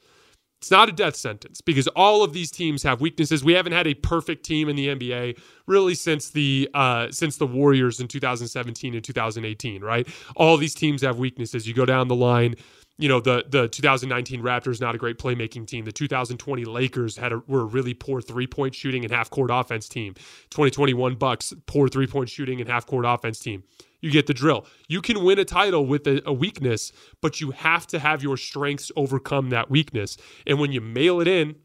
it's 0.60 0.72
not 0.72 0.90
a 0.90 0.92
death 0.92 1.16
sentence 1.16 1.62
because 1.62 1.88
all 1.90 2.24
of 2.24 2.34
these 2.34 2.50
teams 2.50 2.82
have 2.84 3.00
weaknesses. 3.00 3.44
We 3.44 3.54
haven't 3.54 3.74
had 3.74 3.86
a 3.86 3.94
perfect 3.94 4.44
team 4.44 4.70
in 4.70 4.76
the 4.76 4.88
NBA 4.88 5.40
really 5.68 5.94
since 5.94 6.32
the 6.32 6.70
uh, 6.74 7.12
since 7.12 7.38
the 7.38 7.46
Warriors 7.46 8.00
in 8.00 8.08
2017 8.08 8.96
and 8.96 9.04
2018, 9.04 9.84
right? 9.84 10.08
All 10.36 10.58
these 10.58 10.74
teams 10.74 11.04
have 11.04 11.20
weaknesses. 11.20 11.68
You 11.68 11.76
go 11.76 11.86
down 11.86 12.08
the 12.08 12.16
line, 12.16 12.56
you 12.98 13.08
know 13.08 13.20
the 13.20 13.46
the 13.48 13.68
2019 13.68 14.42
Raptors 14.42 14.82
not 14.82 14.96
a 14.96 14.98
great 14.98 15.20
playmaking 15.20 15.68
team. 15.68 15.86
The 15.86 15.92
2020 15.92 16.66
Lakers 16.66 17.16
had 17.16 17.32
a, 17.32 17.42
were 17.48 17.62
a 17.62 17.66
really 17.66 17.94
poor 17.94 18.22
three 18.22 18.48
point 18.48 18.74
shooting 18.74 19.04
and 19.04 19.14
half 19.14 19.30
court 19.30 19.52
offense 19.54 19.88
team. 19.88 20.16
2021 20.50 21.16
Bucks 21.16 21.54
poor 21.68 21.88
three 21.88 22.08
point 22.08 22.30
shooting 22.30 22.60
and 22.60 22.70
half 22.70 22.86
court 22.88 23.06
offense 23.08 23.40
team. 23.40 23.64
You 24.02 24.12
get 24.12 24.28
the 24.28 24.34
drill. 24.34 24.66
You 24.88 25.02
can 25.02 25.24
win 25.24 25.40
a 25.40 25.46
title 25.46 25.86
with 25.86 26.08
a, 26.08 26.22
a, 26.26 26.34
weakness, 26.34 26.92
but 27.22 27.42
you 27.42 27.52
have 27.52 27.88
to 27.88 28.00
have 28.00 28.22
your 28.22 28.38
strengths 28.38 28.92
overcome 28.96 29.50
that 29.50 29.72
weakness. 29.72 30.18
And 30.46 30.60
when 30.60 30.72
you 30.72 30.82
mail 30.82 31.20
it 31.20 31.28
in, 31.28 31.56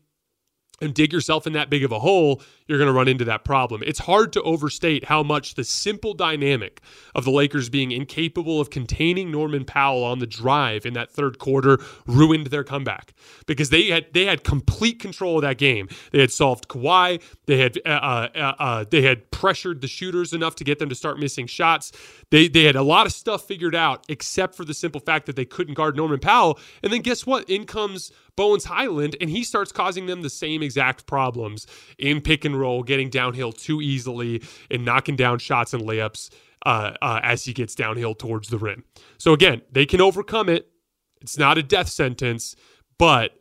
and 0.82 0.92
dig 0.94 1.12
yourself 1.12 1.46
in 1.46 1.52
that 1.54 1.70
big 1.70 1.84
of 1.84 1.92
a 1.92 2.00
hole, 2.00 2.42
you're 2.66 2.78
going 2.78 2.88
to 2.88 2.92
run 2.92 3.08
into 3.08 3.24
that 3.24 3.44
problem. 3.44 3.82
It's 3.86 4.00
hard 4.00 4.32
to 4.34 4.42
overstate 4.42 5.04
how 5.04 5.22
much 5.22 5.54
the 5.54 5.64
simple 5.64 6.12
dynamic 6.14 6.80
of 7.14 7.24
the 7.24 7.30
Lakers 7.30 7.68
being 7.68 7.92
incapable 7.92 8.60
of 8.60 8.70
containing 8.70 9.30
Norman 9.30 9.64
Powell 9.64 10.04
on 10.04 10.18
the 10.18 10.26
drive 10.26 10.84
in 10.84 10.94
that 10.94 11.10
third 11.10 11.38
quarter 11.38 11.78
ruined 12.06 12.48
their 12.48 12.64
comeback 12.64 13.14
because 13.46 13.70
they 13.70 13.88
had 13.88 14.06
they 14.12 14.24
had 14.24 14.44
complete 14.44 14.98
control 14.98 15.36
of 15.36 15.42
that 15.42 15.58
game. 15.58 15.88
They 16.10 16.20
had 16.20 16.32
solved 16.32 16.68
Kawhi. 16.68 17.22
They 17.46 17.58
had 17.58 17.78
uh, 17.86 17.88
uh, 17.88 18.28
uh, 18.34 18.54
uh 18.58 18.84
they 18.90 19.02
had 19.02 19.30
pressured 19.30 19.80
the 19.80 19.88
shooters 19.88 20.32
enough 20.32 20.56
to 20.56 20.64
get 20.64 20.78
them 20.78 20.88
to 20.88 20.94
start 20.94 21.18
missing 21.18 21.46
shots. 21.46 21.92
They 22.30 22.48
they 22.48 22.64
had 22.64 22.76
a 22.76 22.82
lot 22.82 23.06
of 23.06 23.12
stuff 23.12 23.46
figured 23.46 23.74
out, 23.74 24.04
except 24.08 24.54
for 24.54 24.64
the 24.64 24.74
simple 24.74 25.00
fact 25.00 25.26
that 25.26 25.36
they 25.36 25.44
couldn't 25.44 25.74
guard 25.74 25.96
Norman 25.96 26.18
Powell. 26.18 26.58
And 26.82 26.92
then 26.92 27.02
guess 27.02 27.26
what? 27.26 27.48
In 27.48 27.66
comes 27.66 28.10
Bones 28.36 28.64
Hyland, 28.64 29.16
and 29.20 29.28
he 29.28 29.44
starts 29.44 29.72
causing 29.72 30.06
them 30.06 30.22
the 30.22 30.30
same 30.30 30.62
exact 30.62 31.06
problems 31.06 31.66
in 31.98 32.20
pick 32.20 32.44
and 32.44 32.58
roll, 32.58 32.82
getting 32.82 33.10
downhill 33.10 33.52
too 33.52 33.80
easily 33.82 34.42
and 34.70 34.84
knocking 34.84 35.16
down 35.16 35.38
shots 35.38 35.74
and 35.74 35.82
layups 35.82 36.30
uh, 36.64 36.92
uh, 37.02 37.20
as 37.22 37.44
he 37.44 37.52
gets 37.52 37.74
downhill 37.74 38.14
towards 38.14 38.48
the 38.48 38.58
rim. 38.58 38.84
So 39.18 39.32
again, 39.32 39.62
they 39.70 39.86
can 39.86 40.00
overcome 40.00 40.48
it. 40.48 40.68
It's 41.20 41.38
not 41.38 41.58
a 41.58 41.62
death 41.62 41.88
sentence, 41.88 42.56
but 42.98 43.32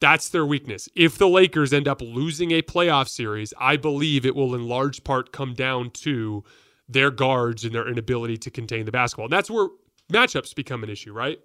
that's 0.00 0.28
their 0.28 0.44
weakness. 0.44 0.88
If 0.94 1.16
the 1.16 1.28
Lakers 1.28 1.72
end 1.72 1.88
up 1.88 2.02
losing 2.02 2.50
a 2.50 2.62
playoff 2.62 3.08
series, 3.08 3.54
I 3.58 3.76
believe 3.76 4.26
it 4.26 4.34
will 4.34 4.54
in 4.54 4.68
large 4.68 5.02
part 5.04 5.32
come 5.32 5.54
down 5.54 5.90
to 5.92 6.44
their 6.88 7.10
guards 7.10 7.64
and 7.64 7.74
their 7.74 7.88
inability 7.88 8.36
to 8.38 8.50
contain 8.50 8.84
the 8.84 8.92
basketball. 8.92 9.26
And 9.26 9.32
that's 9.32 9.50
where 9.50 9.68
matchups 10.12 10.54
become 10.54 10.84
an 10.84 10.90
issue, 10.90 11.12
right? 11.12 11.38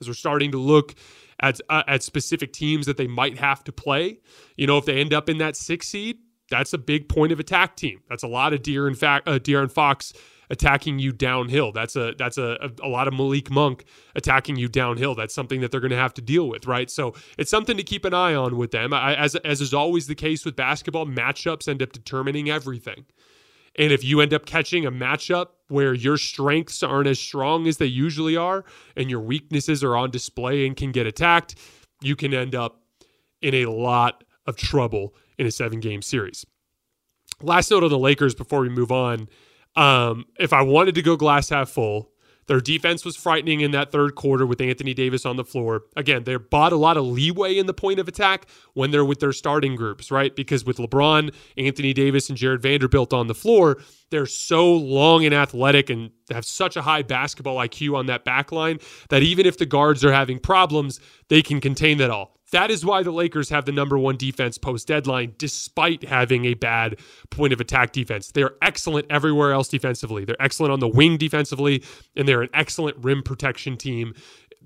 As 0.00 0.08
we're 0.08 0.14
starting 0.14 0.50
to 0.50 0.58
look 0.58 0.96
at 1.42 1.60
uh, 1.68 1.82
at 1.86 2.02
specific 2.02 2.52
teams 2.52 2.86
that 2.86 2.96
they 2.96 3.06
might 3.06 3.38
have 3.38 3.62
to 3.64 3.72
play. 3.72 4.20
You 4.56 4.66
know, 4.66 4.78
if 4.78 4.86
they 4.86 5.00
end 5.00 5.12
up 5.12 5.28
in 5.28 5.38
that 5.38 5.56
six 5.56 5.88
seed, 5.88 6.18
that's 6.48 6.72
a 6.72 6.78
big 6.78 7.08
point 7.08 7.32
of 7.32 7.40
attack 7.40 7.76
team. 7.76 8.00
That's 8.08 8.22
a 8.22 8.28
lot 8.28 8.52
of 8.52 8.62
De'Aaron, 8.62 8.96
Fa- 8.96 9.22
uh, 9.26 9.38
De'Aaron 9.38 9.70
Fox 9.70 10.12
attacking 10.50 10.98
you 10.98 11.12
downhill. 11.12 11.72
That's 11.72 11.96
a 11.96 12.12
that's 12.16 12.38
a, 12.38 12.58
a, 12.60 12.86
a, 12.86 12.88
lot 12.88 13.08
of 13.08 13.14
Malik 13.14 13.50
Monk 13.50 13.84
attacking 14.14 14.56
you 14.56 14.68
downhill. 14.68 15.14
That's 15.14 15.34
something 15.34 15.60
that 15.62 15.70
they're 15.70 15.80
going 15.80 15.92
to 15.92 15.96
have 15.96 16.14
to 16.14 16.22
deal 16.22 16.48
with, 16.48 16.66
right? 16.66 16.90
So 16.90 17.14
it's 17.38 17.50
something 17.50 17.76
to 17.78 17.82
keep 17.82 18.04
an 18.04 18.14
eye 18.14 18.34
on 18.34 18.56
with 18.56 18.70
them. 18.70 18.92
I, 18.92 19.16
as 19.16 19.34
as 19.36 19.60
is 19.60 19.74
always 19.74 20.06
the 20.06 20.14
case 20.14 20.44
with 20.44 20.54
basketball, 20.54 21.06
matchups 21.06 21.68
end 21.68 21.82
up 21.82 21.92
determining 21.92 22.50
everything. 22.50 23.06
And 23.78 23.92
if 23.92 24.04
you 24.04 24.20
end 24.20 24.34
up 24.34 24.44
catching 24.44 24.84
a 24.84 24.92
matchup 24.92 25.48
where 25.68 25.94
your 25.94 26.18
strengths 26.18 26.82
aren't 26.82 27.08
as 27.08 27.18
strong 27.18 27.66
as 27.66 27.78
they 27.78 27.86
usually 27.86 28.36
are 28.36 28.64
and 28.96 29.10
your 29.10 29.20
weaknesses 29.20 29.82
are 29.82 29.96
on 29.96 30.10
display 30.10 30.66
and 30.66 30.76
can 30.76 30.92
get 30.92 31.06
attacked, 31.06 31.54
you 32.02 32.14
can 32.14 32.34
end 32.34 32.54
up 32.54 32.82
in 33.40 33.54
a 33.54 33.66
lot 33.66 34.24
of 34.46 34.56
trouble 34.56 35.14
in 35.38 35.46
a 35.46 35.50
seven 35.50 35.80
game 35.80 36.02
series. 36.02 36.44
Last 37.40 37.70
note 37.70 37.82
on 37.82 37.90
the 37.90 37.98
Lakers 37.98 38.34
before 38.34 38.60
we 38.60 38.68
move 38.68 38.92
on. 38.92 39.28
Um, 39.74 40.26
if 40.38 40.52
I 40.52 40.62
wanted 40.62 40.94
to 40.96 41.02
go 41.02 41.16
glass 41.16 41.48
half 41.48 41.70
full, 41.70 42.11
their 42.46 42.60
defense 42.60 43.04
was 43.04 43.16
frightening 43.16 43.60
in 43.60 43.70
that 43.72 43.92
third 43.92 44.14
quarter 44.14 44.46
with 44.46 44.60
Anthony 44.60 44.94
Davis 44.94 45.24
on 45.24 45.36
the 45.36 45.44
floor. 45.44 45.84
Again, 45.96 46.24
they 46.24 46.36
bought 46.36 46.72
a 46.72 46.76
lot 46.76 46.96
of 46.96 47.04
leeway 47.04 47.56
in 47.56 47.66
the 47.66 47.74
point 47.74 47.98
of 47.98 48.08
attack 48.08 48.46
when 48.74 48.90
they're 48.90 49.04
with 49.04 49.20
their 49.20 49.32
starting 49.32 49.76
groups, 49.76 50.10
right? 50.10 50.34
Because 50.34 50.64
with 50.64 50.78
LeBron, 50.78 51.32
Anthony 51.56 51.92
Davis, 51.92 52.28
and 52.28 52.38
Jarred 52.38 52.62
Vanderbilt 52.62 53.12
on 53.12 53.26
the 53.26 53.34
floor, 53.34 53.78
they're 54.10 54.26
so 54.26 54.72
long 54.72 55.24
and 55.24 55.34
athletic 55.34 55.90
and 55.90 56.10
have 56.30 56.44
such 56.44 56.76
a 56.76 56.82
high 56.82 57.02
basketball 57.02 57.56
IQ 57.56 57.96
on 57.96 58.06
that 58.06 58.24
back 58.24 58.52
line 58.52 58.78
that 59.08 59.22
even 59.22 59.46
if 59.46 59.58
the 59.58 59.66
guards 59.66 60.04
are 60.04 60.12
having 60.12 60.38
problems, 60.38 61.00
they 61.28 61.42
can 61.42 61.60
contain 61.60 61.98
that 61.98 62.10
all. 62.10 62.36
That 62.52 62.70
is 62.70 62.84
why 62.84 63.02
the 63.02 63.10
Lakers 63.10 63.48
have 63.48 63.64
the 63.64 63.72
number 63.72 63.98
one 63.98 64.16
defense 64.16 64.58
post 64.58 64.86
deadline, 64.86 65.34
despite 65.38 66.04
having 66.04 66.44
a 66.44 66.54
bad 66.54 67.00
point 67.30 67.52
of 67.52 67.60
attack 67.60 67.92
defense. 67.92 68.30
They're 68.30 68.54
excellent 68.62 69.06
everywhere 69.10 69.52
else 69.52 69.68
defensively. 69.68 70.24
They're 70.24 70.40
excellent 70.40 70.72
on 70.72 70.80
the 70.80 70.88
wing 70.88 71.16
defensively, 71.16 71.82
and 72.14 72.28
they're 72.28 72.42
an 72.42 72.50
excellent 72.54 72.98
rim 72.98 73.22
protection 73.22 73.76
team 73.76 74.14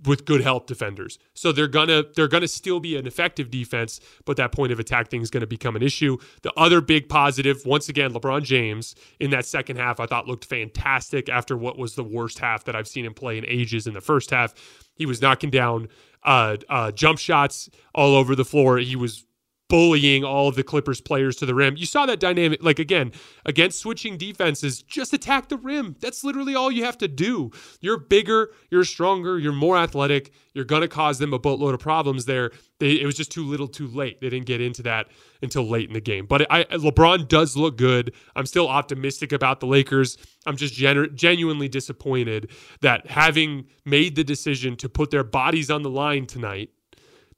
with 0.04 0.24
good 0.24 0.40
help 0.40 0.66
defenders. 0.66 1.18
So 1.34 1.52
they're 1.52 1.68
gonna 1.68 2.04
they're 2.14 2.28
gonna 2.28 2.48
still 2.48 2.80
be 2.80 2.96
an 2.96 3.06
effective 3.06 3.50
defense, 3.50 4.00
but 4.24 4.36
that 4.36 4.52
point 4.52 4.72
of 4.72 4.78
attack 4.80 5.08
thing 5.08 5.22
is 5.22 5.30
gonna 5.30 5.46
become 5.46 5.76
an 5.76 5.82
issue. 5.82 6.16
The 6.42 6.52
other 6.56 6.80
big 6.80 7.08
positive, 7.08 7.64
once 7.66 7.88
again, 7.88 8.12
LeBron 8.12 8.42
James 8.42 8.94
in 9.20 9.30
that 9.30 9.46
second 9.46 9.76
half, 9.76 10.00
I 10.00 10.06
thought 10.06 10.26
looked 10.26 10.44
fantastic 10.44 11.28
after 11.28 11.56
what 11.56 11.78
was 11.78 11.94
the 11.94 12.04
worst 12.04 12.38
half 12.38 12.64
that 12.64 12.76
I've 12.76 12.88
seen 12.88 13.04
him 13.04 13.14
play 13.14 13.38
in 13.38 13.44
ages 13.46 13.86
in 13.86 13.94
the 13.94 14.00
first 14.00 14.30
half. 14.30 14.54
He 14.94 15.06
was 15.06 15.20
knocking 15.20 15.50
down 15.50 15.88
uh, 16.24 16.56
uh, 16.68 16.90
jump 16.92 17.18
shots 17.18 17.70
all 17.94 18.14
over 18.14 18.34
the 18.34 18.44
floor. 18.44 18.78
He 18.78 18.96
was 18.96 19.25
bullying 19.68 20.24
all 20.24 20.48
of 20.48 20.54
the 20.54 20.62
Clippers 20.62 21.00
players 21.00 21.36
to 21.36 21.46
the 21.46 21.54
rim. 21.54 21.76
You 21.76 21.86
saw 21.86 22.06
that 22.06 22.20
dynamic, 22.20 22.62
like 22.62 22.78
again, 22.78 23.12
against 23.44 23.80
switching 23.80 24.16
defenses, 24.16 24.82
just 24.82 25.12
attack 25.12 25.48
the 25.48 25.56
rim. 25.56 25.96
That's 26.00 26.22
literally 26.22 26.54
all 26.54 26.70
you 26.70 26.84
have 26.84 26.98
to 26.98 27.08
do. 27.08 27.50
You're 27.80 27.98
bigger, 27.98 28.50
you're 28.70 28.84
stronger, 28.84 29.38
you're 29.38 29.52
more 29.52 29.76
athletic. 29.76 30.32
You're 30.54 30.64
going 30.64 30.82
to 30.82 30.88
cause 30.88 31.18
them 31.18 31.34
a 31.34 31.38
boatload 31.38 31.74
of 31.74 31.80
problems 31.80 32.24
there. 32.24 32.50
They, 32.78 32.92
it 32.92 33.04
was 33.04 33.14
just 33.14 33.30
too 33.30 33.44
little 33.44 33.68
too 33.68 33.88
late. 33.88 34.20
They 34.20 34.30
didn't 34.30 34.46
get 34.46 34.62
into 34.62 34.82
that 34.84 35.08
until 35.42 35.68
late 35.68 35.88
in 35.88 35.92
the 35.92 36.00
game. 36.00 36.24
But 36.24 36.50
I, 36.50 36.64
LeBron 36.64 37.28
does 37.28 37.56
look 37.56 37.76
good. 37.76 38.14
I'm 38.34 38.46
still 38.46 38.66
optimistic 38.68 39.32
about 39.32 39.60
the 39.60 39.66
Lakers. 39.66 40.16
I'm 40.46 40.56
just 40.56 40.72
genu- 40.72 41.10
genuinely 41.10 41.68
disappointed 41.68 42.50
that 42.80 43.06
having 43.08 43.66
made 43.84 44.16
the 44.16 44.24
decision 44.24 44.76
to 44.76 44.88
put 44.88 45.10
their 45.10 45.24
bodies 45.24 45.70
on 45.70 45.82
the 45.82 45.90
line 45.90 46.24
tonight, 46.24 46.70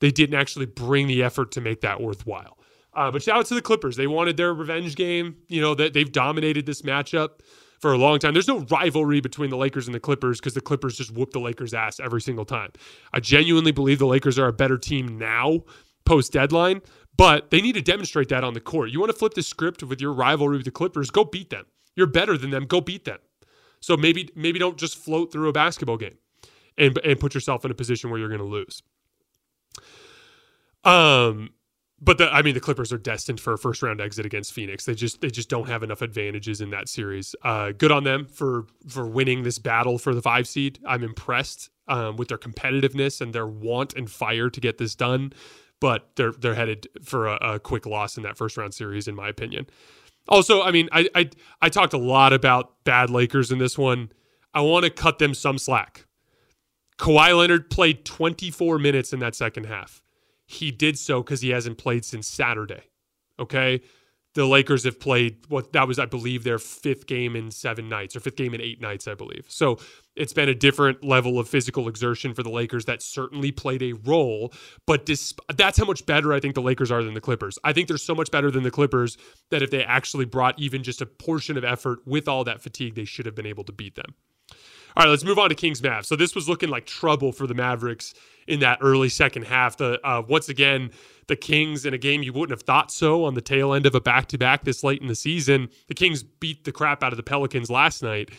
they 0.01 0.11
didn't 0.11 0.39
actually 0.39 0.67
bring 0.67 1.07
the 1.07 1.23
effort 1.23 1.53
to 1.53 1.61
make 1.61 1.81
that 1.83 2.01
worthwhile. 2.01 2.59
Uh, 2.95 3.11
but 3.11 3.23
shout 3.23 3.39
out 3.39 3.47
to 3.47 3.55
the 3.55 3.63
Clippers. 3.63 3.97
They 3.97 4.07
wanted 4.07 4.37
their 4.37 4.53
revenge 4.53 4.97
game. 4.97 5.37
You 5.49 5.61
know 5.61 5.75
that 5.75 5.93
they've 5.93 6.11
dominated 6.11 6.67
this 6.67 6.83
matchup 6.83 7.41
for 7.81 7.93
a 7.93 7.99
long 7.99 8.19
time. 8.19 8.33
There's 8.33 8.49
no 8.49 8.61
rivalry 8.71 9.21
between 9.21 9.51
the 9.51 9.57
Lakers 9.57 9.87
and 9.87 9.95
the 9.95 10.01
Clippers 10.01 10.41
because 10.41 10.55
the 10.55 10.61
Clippers 10.61 10.97
just 10.97 11.13
whoop 11.13 11.31
the 11.31 11.39
Lakers' 11.39 11.75
ass 11.75 12.01
every 12.01 12.21
single 12.21 12.45
time. 12.45 12.73
I 13.13 13.21
genuinely 13.21 13.73
believe 13.73 13.99
the 13.99 14.07
Lakers 14.07 14.39
are 14.39 14.49
a 14.49 14.53
better 14.53 14.79
team 14.79 15.19
now, 15.19 15.61
post 16.05 16.33
deadline, 16.33 16.83
but 17.17 17.51
they 17.51 17.61
need 17.61 17.75
to 17.75 17.83
demonstrate 17.83 18.29
that 18.31 18.45
on 18.45 18.55
the 18.55 18.61
court. 18.61 18.91
You 18.91 19.01
want 19.01 19.13
to 19.13 19.19
flip 19.19 19.35
the 19.35 19.43
script 19.43 19.83
with 19.83 20.01
your 20.01 20.13
rivalry 20.13 20.57
with 20.57 20.65
the 20.65 20.73
Clippers? 20.73 21.11
Go 21.11 21.25
beat 21.25 21.51
them. 21.51 21.67
You're 21.95 22.07
better 22.07 22.37
than 22.37 22.51
them. 22.51 22.65
Go 22.65 22.81
beat 22.81 23.05
them. 23.05 23.19
So 23.81 23.97
maybe 23.97 24.29
maybe 24.35 24.59
don't 24.59 24.77
just 24.77 24.97
float 24.97 25.31
through 25.31 25.49
a 25.49 25.53
basketball 25.53 25.99
game 25.99 26.19
and 26.77 26.99
and 26.99 27.21
put 27.21 27.35
yourself 27.35 27.65
in 27.65 27.71
a 27.71 27.75
position 27.75 28.11
where 28.11 28.19
you're 28.19 28.29
going 28.29 28.41
to 28.41 28.47
lose. 28.47 28.83
Um 30.89 31.51
but 32.01 32.19
the, 32.19 32.33
I 32.33 32.43
mean, 32.43 32.55
the 32.55 32.61
Clippers 32.61 32.93
are 32.93 32.99
destined 32.99 33.41
for 33.41 33.53
a 33.53 33.59
first 33.59 33.83
round 33.83 34.01
exit 34.01 34.25
against 34.25 34.53
Phoenix. 34.53 34.85
They 34.85 34.95
just 34.95 35.21
they 35.21 35.31
just 35.31 35.49
don't 35.49 35.69
have 35.69 35.83
enough 35.83 36.01
advantages 36.01 36.61
in 36.61 36.71
that 36.71 36.89
series. 36.89 37.35
Uh, 37.43 37.73
good 37.73 37.91
on 37.91 38.05
them 38.05 38.27
for 38.27 38.67
for 38.87 39.07
winning 39.07 39.43
this 39.43 39.59
battle 39.59 39.99
for 39.99 40.15
the 40.15 40.23
five 40.23 40.47
seed. 40.47 40.79
I'm 40.87 41.03
impressed 41.03 41.71
um, 41.89 42.17
with 42.17 42.29
their 42.29 42.39
competitiveness 42.39 43.21
and 43.21 43.35
their 43.35 43.47
want 43.47 43.95
and 43.95 44.09
fire 44.09 44.49
to 44.49 44.61
get 44.61 44.79
this 44.79 44.95
done. 44.95 45.33
But 45.81 46.09
they're 46.15 46.33
they're 46.33 46.55
headed 46.55 46.89
for 47.03 47.27
a, 47.27 47.55
a 47.55 47.59
quick 47.59 47.85
loss 47.85 48.17
in 48.17 48.23
that 48.23 48.37
first 48.37 48.57
round 48.57 48.75
series, 48.75 49.09
in 49.09 49.17
my 49.17 49.29
opinion. 49.29 49.67
Also, 50.29 50.63
I 50.63 50.71
mean, 50.71 50.89
I 50.93 51.09
I, 51.17 51.31
I 51.63 51.69
talked 51.69 51.95
a 51.95 51.99
lot 51.99 52.33
about 52.33 52.85
bad 52.85 53.11
Lakers 53.11 53.51
in 53.51 53.59
this 53.59 53.77
one. 53.77 54.13
I 54.55 54.61
want 54.61 54.85
to 54.85 54.91
cut 54.91 55.19
them 55.19 55.35
some 55.35 55.59
slack. 55.59 56.07
Kawhi 56.97 57.37
Leonard 57.37 57.71
played 57.71 58.05
24 58.05 58.79
minutes 58.79 59.13
in 59.13 59.21
that 59.21 59.37
second 59.37 59.67
half 59.67 60.03
he 60.51 60.71
did 60.71 60.99
so 60.99 61.23
because 61.23 61.43
he 61.43 61.51
hasn't 61.51 61.77
played 61.77 62.07
since 62.07 62.27
Saturday. 62.27 62.85
Okay. 63.39 63.83
The 64.35 64.47
Lakers 64.47 64.85
have 64.85 64.99
played 64.99 65.39
what 65.49 65.73
that 65.73 65.87
was, 65.87 65.99
I 65.99 66.07
believe, 66.07 66.43
their 66.43 66.59
fifth 66.59 67.07
game 67.07 67.37
in 67.37 67.51
seven 67.51 67.89
nights 67.89 68.17
or 68.17 68.21
fifth 68.21 68.37
game 68.37 68.55
in 68.55 68.61
eight 68.61 68.81
nights, 68.81 69.07
I 69.07 69.15
believe. 69.15 69.45
So 69.49 69.79
it's 70.17 70.33
been 70.33 70.49
a 70.49 70.55
different 70.55 71.05
level 71.05 71.39
of 71.39 71.49
physical 71.49 71.87
exertion 71.87 72.33
for 72.33 72.43
the 72.43 72.51
Lakers 72.51 72.87
that 72.87 73.03
certainly 73.03 73.53
played 73.53 73.83
a 73.83 73.93
role. 73.93 74.53
But 74.87 75.11
that's 75.55 75.77
how 75.77 75.85
much 75.85 76.07
better 76.07 76.33
I 76.33 76.41
think 76.41 76.55
the 76.55 76.63
Lakers 76.63 76.91
are 76.91 77.03
than 77.03 77.15
the 77.15 77.21
Clippers. 77.21 77.59
I 77.63 77.75
think 77.75 77.89
they're 77.89 77.99
so 77.99 78.15
much 78.15 78.31
better 78.31 78.51
than 78.51 78.63
the 78.63 78.71
Clippers 78.71 79.19
that 79.51 79.63
if 79.63 79.71
they 79.71 79.85
actually 79.85 80.25
brought 80.25 80.59
even 80.59 80.83
just 80.83 81.03
a 81.03 81.07
portion 81.07 81.59
of 81.59 81.65
effort 81.65 81.99
with 82.07 82.27
all 82.27 82.45
that 82.45 82.63
fatigue, 82.63 82.95
they 82.95 83.05
should 83.05 83.27
have 83.27 83.35
been 83.35 83.47
able 83.47 83.65
to 83.65 83.73
beat 83.73 83.97
them. 83.97 84.15
All 84.97 85.05
right, 85.05 85.11
let's 85.11 85.25
move 85.25 85.39
on 85.39 85.49
to 85.49 85.55
Kings 85.55 85.81
Mavs. 85.81 86.07
So 86.07 86.17
this 86.17 86.35
was 86.35 86.49
looking 86.49 86.69
like 86.69 86.87
trouble 86.87 87.33
for 87.33 87.47
the 87.47 87.55
Mavericks 87.55 88.15
in 88.47 88.61
that 88.61 88.79
early 88.81 89.09
second 89.09 89.45
half. 89.45 89.77
The 89.77 90.01
uh, 90.07 90.23
once 90.27 90.49
again 90.49 90.91
the 91.29 91.37
Kings 91.37 91.85
in 91.85 91.95
a 91.95 91.99
game 91.99 92.23
you 92.23 92.33
wouldn't 92.33 92.59
have 92.59 92.67
thought 92.67 92.91
so 92.91 93.25
on 93.25 93.35
the 93.35 93.41
tail 93.41 93.75
end 93.75 93.87
of 93.87 93.95
a 93.95 94.01
back 94.01 94.27
to 94.29 94.39
back 94.39 94.65
this 94.65 94.83
late 94.83 95.01
in 95.01 95.09
the 95.09 95.15
season. 95.15 95.69
The 95.87 95.95
Kings 95.95 96.23
beat 96.23 96.65
the 96.65 96.73
crap 96.73 97.03
out 97.03 97.13
of 97.13 97.19
the 97.19 97.23
Pelicans 97.23 97.71
last 97.71 98.03
night. 98.03 98.31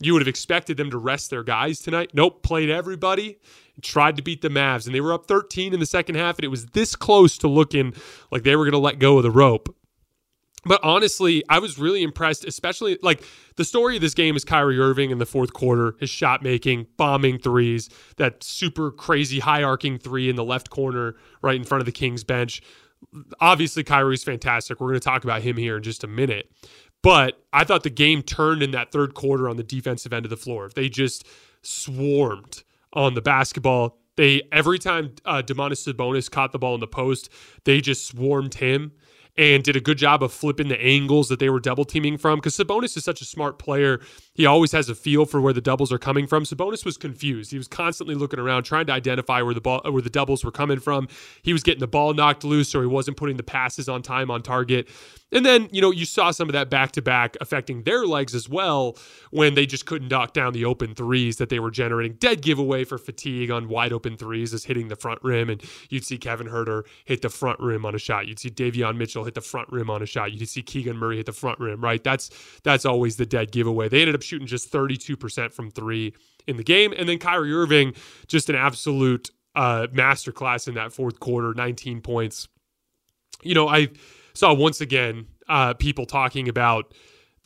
You 0.00 0.12
would 0.12 0.22
have 0.22 0.28
expected 0.28 0.76
them 0.76 0.90
to 0.90 0.98
rest 0.98 1.30
their 1.30 1.42
guys 1.42 1.80
tonight. 1.80 2.10
Nope, 2.14 2.42
played 2.42 2.70
everybody, 2.70 3.38
tried 3.82 4.16
to 4.16 4.22
beat 4.22 4.42
the 4.42 4.48
Mavs, 4.48 4.86
and 4.86 4.94
they 4.94 5.00
were 5.00 5.12
up 5.12 5.26
13 5.26 5.74
in 5.74 5.80
the 5.80 5.86
second 5.86 6.14
half, 6.14 6.38
and 6.38 6.44
it 6.44 6.48
was 6.48 6.66
this 6.66 6.94
close 6.94 7.36
to 7.38 7.48
looking 7.48 7.94
like 8.30 8.44
they 8.44 8.54
were 8.56 8.64
going 8.64 8.72
to 8.72 8.78
let 8.78 9.00
go 9.00 9.16
of 9.16 9.24
the 9.24 9.30
rope. 9.30 9.74
But 10.64 10.80
honestly, 10.82 11.42
I 11.48 11.60
was 11.60 11.78
really 11.78 12.02
impressed, 12.02 12.44
especially 12.44 12.98
like 13.02 13.22
the 13.56 13.64
story 13.64 13.96
of 13.96 14.02
this 14.02 14.14
game 14.14 14.36
is 14.36 14.44
Kyrie 14.44 14.78
Irving 14.78 15.10
in 15.10 15.18
the 15.18 15.26
fourth 15.26 15.52
quarter, 15.52 15.94
his 16.00 16.10
shot 16.10 16.42
making, 16.42 16.86
bombing 16.96 17.38
threes, 17.38 17.88
that 18.16 18.42
super 18.42 18.90
crazy 18.90 19.38
high 19.38 19.62
arcing 19.62 19.98
three 19.98 20.28
in 20.28 20.36
the 20.36 20.44
left 20.44 20.70
corner 20.70 21.14
right 21.42 21.56
in 21.56 21.64
front 21.64 21.80
of 21.80 21.86
the 21.86 21.92
Kings 21.92 22.24
bench. 22.24 22.60
Obviously, 23.40 23.84
Kyrie's 23.84 24.24
fantastic. 24.24 24.80
We're 24.80 24.88
going 24.88 25.00
to 25.00 25.04
talk 25.04 25.22
about 25.22 25.42
him 25.42 25.56
here 25.56 25.76
in 25.76 25.82
just 25.82 26.02
a 26.02 26.08
minute. 26.08 26.50
But 27.02 27.40
I 27.52 27.62
thought 27.62 27.84
the 27.84 27.90
game 27.90 28.22
turned 28.22 28.62
in 28.62 28.72
that 28.72 28.90
third 28.90 29.14
quarter 29.14 29.48
on 29.48 29.56
the 29.56 29.62
defensive 29.62 30.12
end 30.12 30.26
of 30.26 30.30
the 30.30 30.36
floor. 30.36 30.68
They 30.74 30.88
just 30.88 31.24
swarmed 31.62 32.64
on 32.92 33.14
the 33.14 33.22
basketball. 33.22 33.98
They 34.16 34.42
every 34.50 34.80
time 34.80 35.14
uh, 35.24 35.42
Domantas 35.42 35.86
Sabonis 35.86 36.28
caught 36.28 36.50
the 36.50 36.58
ball 36.58 36.74
in 36.74 36.80
the 36.80 36.88
post, 36.88 37.30
they 37.64 37.80
just 37.80 38.06
swarmed 38.06 38.54
him 38.54 38.92
and 39.38 39.62
did 39.62 39.76
a 39.76 39.80
good 39.80 39.96
job 39.96 40.22
of 40.22 40.32
flipping 40.32 40.68
the 40.68 40.80
angles 40.80 41.28
that 41.28 41.38
they 41.38 41.48
were 41.48 41.60
double 41.60 41.84
teaming 41.84 42.18
from. 42.18 42.38
Because 42.38 42.56
Sabonis 42.56 42.96
is 42.96 43.04
such 43.04 43.22
a 43.22 43.24
smart 43.24 43.58
player, 43.58 44.00
he 44.38 44.46
always 44.46 44.70
has 44.70 44.88
a 44.88 44.94
feel 44.94 45.26
for 45.26 45.40
where 45.40 45.52
the 45.52 45.60
doubles 45.60 45.92
are 45.92 45.98
coming 45.98 46.28
from. 46.28 46.44
Sabonis 46.44 46.84
was 46.84 46.96
confused. 46.96 47.50
He 47.50 47.58
was 47.58 47.66
constantly 47.66 48.14
looking 48.14 48.38
around, 48.38 48.62
trying 48.62 48.86
to 48.86 48.92
identify 48.92 49.42
where 49.42 49.52
the 49.52 49.60
ball, 49.60 49.82
where 49.84 50.00
the 50.00 50.08
doubles 50.08 50.44
were 50.44 50.52
coming 50.52 50.78
from. 50.78 51.08
He 51.42 51.52
was 51.52 51.64
getting 51.64 51.80
the 51.80 51.88
ball 51.88 52.14
knocked 52.14 52.44
loose, 52.44 52.72
or 52.72 52.80
he 52.82 52.86
wasn't 52.86 53.16
putting 53.16 53.36
the 53.36 53.42
passes 53.42 53.88
on 53.88 54.00
time 54.00 54.30
on 54.30 54.42
target. 54.42 54.88
And 55.30 55.44
then, 55.44 55.68
you 55.72 55.82
know, 55.82 55.90
you 55.90 56.06
saw 56.06 56.30
some 56.30 56.48
of 56.48 56.54
that 56.54 56.70
back 56.70 56.92
to 56.92 57.02
back 57.02 57.36
affecting 57.40 57.82
their 57.82 58.06
legs 58.06 58.34
as 58.34 58.48
well 58.48 58.96
when 59.30 59.54
they 59.54 59.66
just 59.66 59.84
couldn't 59.84 60.08
knock 60.08 60.32
down 60.32 60.54
the 60.54 60.64
open 60.64 60.94
threes 60.94 61.36
that 61.36 61.50
they 61.50 61.58
were 61.58 61.70
generating. 61.70 62.14
Dead 62.14 62.40
giveaway 62.40 62.84
for 62.84 62.96
fatigue 62.96 63.50
on 63.50 63.68
wide 63.68 63.92
open 63.92 64.16
threes 64.16 64.54
is 64.54 64.64
hitting 64.64 64.88
the 64.88 64.96
front 64.96 65.22
rim. 65.22 65.50
And 65.50 65.62
you'd 65.90 66.04
see 66.04 66.16
Kevin 66.16 66.46
Huerter 66.46 66.84
hit 67.04 67.20
the 67.20 67.28
front 67.28 67.60
rim 67.60 67.84
on 67.84 67.94
a 67.94 67.98
shot. 67.98 68.26
You'd 68.26 68.38
see 68.38 68.48
Davion 68.50 68.96
Mitchell 68.96 69.24
hit 69.24 69.34
the 69.34 69.42
front 69.42 69.68
rim 69.70 69.90
on 69.90 70.00
a 70.00 70.06
shot. 70.06 70.32
You'd 70.32 70.48
see 70.48 70.62
Keegan 70.62 70.96
Murray 70.96 71.18
hit 71.18 71.26
the 71.26 71.32
front 71.32 71.60
rim, 71.60 71.82
right? 71.82 72.02
That's 72.02 72.30
that's 72.62 72.86
always 72.86 73.16
the 73.16 73.26
dead 73.26 73.52
giveaway. 73.52 73.90
They 73.90 74.00
ended 74.00 74.14
up 74.14 74.22
shooting 74.28 74.46
just 74.46 74.72
32% 74.72 75.52
from 75.52 75.70
three 75.70 76.14
in 76.46 76.56
the 76.56 76.64
game. 76.64 76.94
And 76.96 77.08
then 77.08 77.18
Kyrie 77.18 77.52
Irving, 77.52 77.94
just 78.26 78.48
an 78.48 78.56
absolute 78.56 79.30
uh, 79.54 79.88
masterclass 79.92 80.68
in 80.68 80.74
that 80.74 80.92
fourth 80.92 81.18
quarter, 81.20 81.54
19 81.54 82.00
points. 82.00 82.48
You 83.42 83.54
know, 83.54 83.68
I 83.68 83.88
saw 84.34 84.54
once 84.54 84.80
again 84.80 85.26
uh, 85.48 85.74
people 85.74 86.06
talking 86.06 86.48
about 86.48 86.94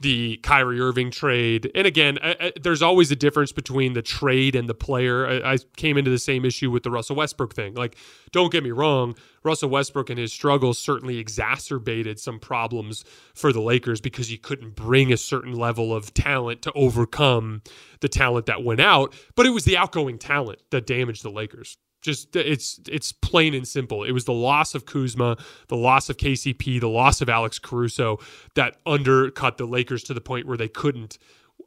the 0.02 0.38
Kyrie 0.42 0.80
Irving 0.80 1.10
trade. 1.10 1.70
And 1.74 1.86
again, 1.86 2.18
I, 2.22 2.36
I, 2.38 2.52
there's 2.60 2.82
always 2.82 3.10
a 3.10 3.16
difference 3.16 3.52
between 3.52 3.94
the 3.94 4.02
trade 4.02 4.54
and 4.54 4.68
the 4.68 4.74
player. 4.74 5.26
I, 5.26 5.54
I, 5.54 5.58
came 5.76 5.96
into 5.96 6.10
the 6.10 6.18
same 6.18 6.44
issue 6.44 6.70
with 6.70 6.82
the 6.82 6.90
Russell 6.90 7.16
Westbrook 7.16 7.54
thing. 7.54 7.74
Like, 7.74 7.96
don't 8.32 8.52
get 8.52 8.64
me 8.64 8.70
wrong, 8.70 9.14
Russell 9.44 9.70
Westbrook 9.70 10.10
and 10.10 10.18
his 10.18 10.32
struggles 10.32 10.78
certainly 10.78 11.18
exacerbated 11.18 12.18
some 12.18 12.38
problems 12.38 13.04
for 13.34 13.52
the 13.52 13.60
Lakers 13.60 14.00
because 14.00 14.28
he 14.28 14.36
couldn't 14.36 14.74
bring 14.74 15.12
a 15.12 15.16
certain 15.16 15.54
level 15.54 15.94
of 15.94 16.12
talent 16.12 16.62
to 16.62 16.72
overcome 16.72 17.62
the 18.00 18.08
talent 18.08 18.46
that 18.46 18.62
went 18.64 18.80
out. 18.80 19.14
But 19.36 19.46
it 19.46 19.50
was 19.50 19.64
the 19.64 19.76
outgoing 19.76 20.18
talent 20.18 20.60
that 20.70 20.86
damaged 20.86 21.22
the 21.22 21.30
Lakers 21.30 21.78
just 22.02 22.34
it's 22.36 22.80
it's 22.88 23.12
plain 23.12 23.54
and 23.54 23.66
simple. 23.66 24.04
It 24.04 24.12
was 24.12 24.24
the 24.24 24.32
loss 24.32 24.74
of 24.74 24.84
Kuzma, 24.84 25.38
the 25.68 25.76
loss 25.76 26.10
of 26.10 26.16
KCP, 26.16 26.80
the 26.80 26.88
loss 26.88 27.20
of 27.20 27.28
Alex 27.28 27.58
Caruso 27.58 28.18
that 28.54 28.76
undercut 28.84 29.56
the 29.56 29.66
Lakers 29.66 30.02
to 30.04 30.14
the 30.14 30.20
point 30.20 30.46
where 30.46 30.56
they 30.56 30.68
couldn't 30.68 31.18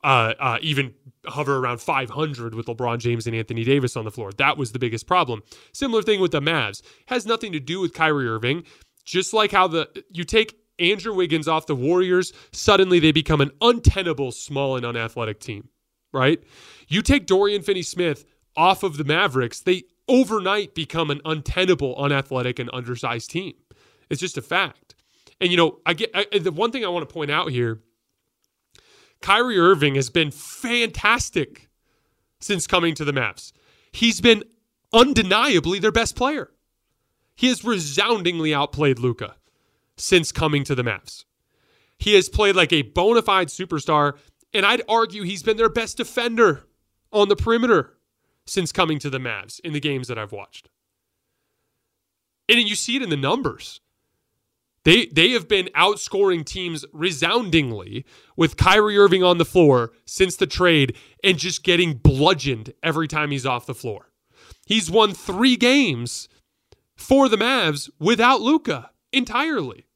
uh, 0.03 0.33
uh, 0.39 0.57
even 0.61 0.93
hover 1.25 1.57
around 1.57 1.79
500 1.79 2.53
with 2.53 2.67
LeBron 2.67 2.99
James 2.99 3.25
and 3.25 3.35
Anthony 3.35 3.63
Davis 3.63 3.95
on 3.95 4.05
the 4.05 4.11
floor. 4.11 4.31
That 4.33 4.57
was 4.57 4.71
the 4.71 4.79
biggest 4.79 5.07
problem. 5.07 5.41
Similar 5.71 6.03
thing 6.03 6.19
with 6.19 6.31
the 6.31 6.41
Mavs 6.41 6.81
has 7.07 7.25
nothing 7.25 7.51
to 7.53 7.59
do 7.59 7.79
with 7.79 7.93
Kyrie 7.93 8.27
Irving. 8.27 8.63
Just 9.05 9.33
like 9.33 9.51
how 9.51 9.67
the 9.67 9.89
you 10.11 10.23
take 10.25 10.59
Andrew 10.79 11.13
Wiggins 11.13 11.47
off 11.47 11.65
the 11.65 11.75
Warriors, 11.75 12.33
suddenly 12.51 12.99
they 12.99 13.13
become 13.13 13.39
an 13.39 13.51
untenable, 13.61 14.31
small 14.31 14.75
and 14.75 14.85
unathletic 14.85 15.39
team. 15.39 15.69
Right? 16.11 16.43
You 16.87 17.01
take 17.01 17.25
Dorian 17.25 17.61
Finney-Smith 17.61 18.25
off 18.55 18.83
of 18.83 18.97
the 18.97 19.03
Mavericks, 19.03 19.59
they 19.59 19.83
overnight 20.07 20.75
become 20.75 21.09
an 21.09 21.21
untenable, 21.25 21.95
unathletic, 21.97 22.59
and 22.59 22.69
undersized 22.73 23.31
team. 23.31 23.53
It's 24.09 24.21
just 24.21 24.37
a 24.37 24.41
fact. 24.41 24.95
And 25.39 25.51
you 25.51 25.57
know, 25.57 25.79
I 25.85 25.93
get 25.93 26.11
I, 26.13 26.25
the 26.37 26.51
one 26.51 26.71
thing 26.71 26.85
I 26.85 26.89
want 26.89 27.07
to 27.07 27.13
point 27.13 27.31
out 27.31 27.51
here. 27.51 27.81
Kyrie 29.21 29.57
Irving 29.57 29.95
has 29.95 30.09
been 30.09 30.29
fantastic 30.29 31.69
since 32.39 32.67
coming 32.67 32.93
to 32.95 33.05
the 33.05 33.13
Mavs. 33.13 33.53
He's 33.91 34.21
been 34.21 34.43
undeniably 34.93 35.79
their 35.79 35.91
best 35.91 36.15
player. 36.15 36.51
He 37.35 37.47
has 37.47 37.63
resoundingly 37.63 38.53
outplayed 38.53 38.99
Luka 38.99 39.35
since 39.97 40.31
coming 40.31 40.63
to 40.65 40.75
the 40.75 40.83
Mavs. 40.83 41.25
He 41.97 42.13
has 42.13 42.29
played 42.29 42.55
like 42.55 42.71
a 42.71 42.83
bona 42.83 43.21
fide 43.21 43.47
superstar, 43.47 44.17
and 44.53 44.65
I'd 44.65 44.83
argue 44.87 45.23
he's 45.23 45.43
been 45.43 45.57
their 45.57 45.69
best 45.69 45.97
defender 45.97 46.63
on 47.11 47.29
the 47.29 47.35
perimeter 47.35 47.94
since 48.47 48.71
coming 48.71 48.99
to 48.99 49.09
the 49.09 49.19
Mavs 49.19 49.59
in 49.61 49.73
the 49.73 49.79
games 49.79 50.07
that 50.07 50.17
I've 50.17 50.31
watched. 50.31 50.69
And 52.47 52.59
you 52.67 52.75
see 52.75 52.95
it 52.95 53.01
in 53.01 53.09
the 53.09 53.17
numbers. 53.17 53.81
They 54.83 55.07
they 55.07 55.31
have 55.31 55.47
been 55.47 55.69
outscoring 55.75 56.45
teams 56.45 56.85
resoundingly 56.93 58.05
with 58.37 58.55
Kyrie 58.55 58.97
Irving 58.97 59.23
on 59.23 59.39
the 59.39 59.45
floor 59.45 59.93
since 60.05 60.35
the 60.35 60.45
trade 60.45 60.95
and 61.23 61.39
just 61.39 61.63
getting 61.63 61.95
bludgeoned 61.95 62.73
every 62.83 63.07
time 63.07 63.31
he's 63.31 63.47
off 63.47 63.65
the 63.65 63.73
floor. 63.73 64.11
He's 64.67 64.91
won 64.91 65.13
3 65.13 65.57
games 65.57 66.29
for 66.95 67.27
the 67.27 67.37
Mavs 67.37 67.89
without 67.99 68.41
Luka 68.41 68.91
entirely. 69.11 69.87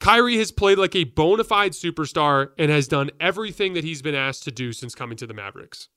Kyrie 0.00 0.38
has 0.38 0.50
played 0.50 0.78
like 0.78 0.96
a 0.96 1.04
bona 1.04 1.44
fide 1.44 1.72
superstar 1.72 2.48
and 2.58 2.70
has 2.70 2.88
done 2.88 3.10
everything 3.20 3.74
that 3.74 3.84
he's 3.84 4.02
been 4.02 4.14
asked 4.14 4.42
to 4.44 4.50
do 4.50 4.72
since 4.72 4.94
coming 4.94 5.16
to 5.18 5.26
the 5.26 5.34
Mavericks. 5.34 5.88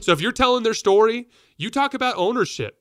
So 0.00 0.12
if 0.12 0.20
you're 0.20 0.32
telling 0.32 0.62
their 0.62 0.74
story, 0.74 1.28
you 1.56 1.70
talk 1.70 1.94
about 1.94 2.16
ownership, 2.16 2.80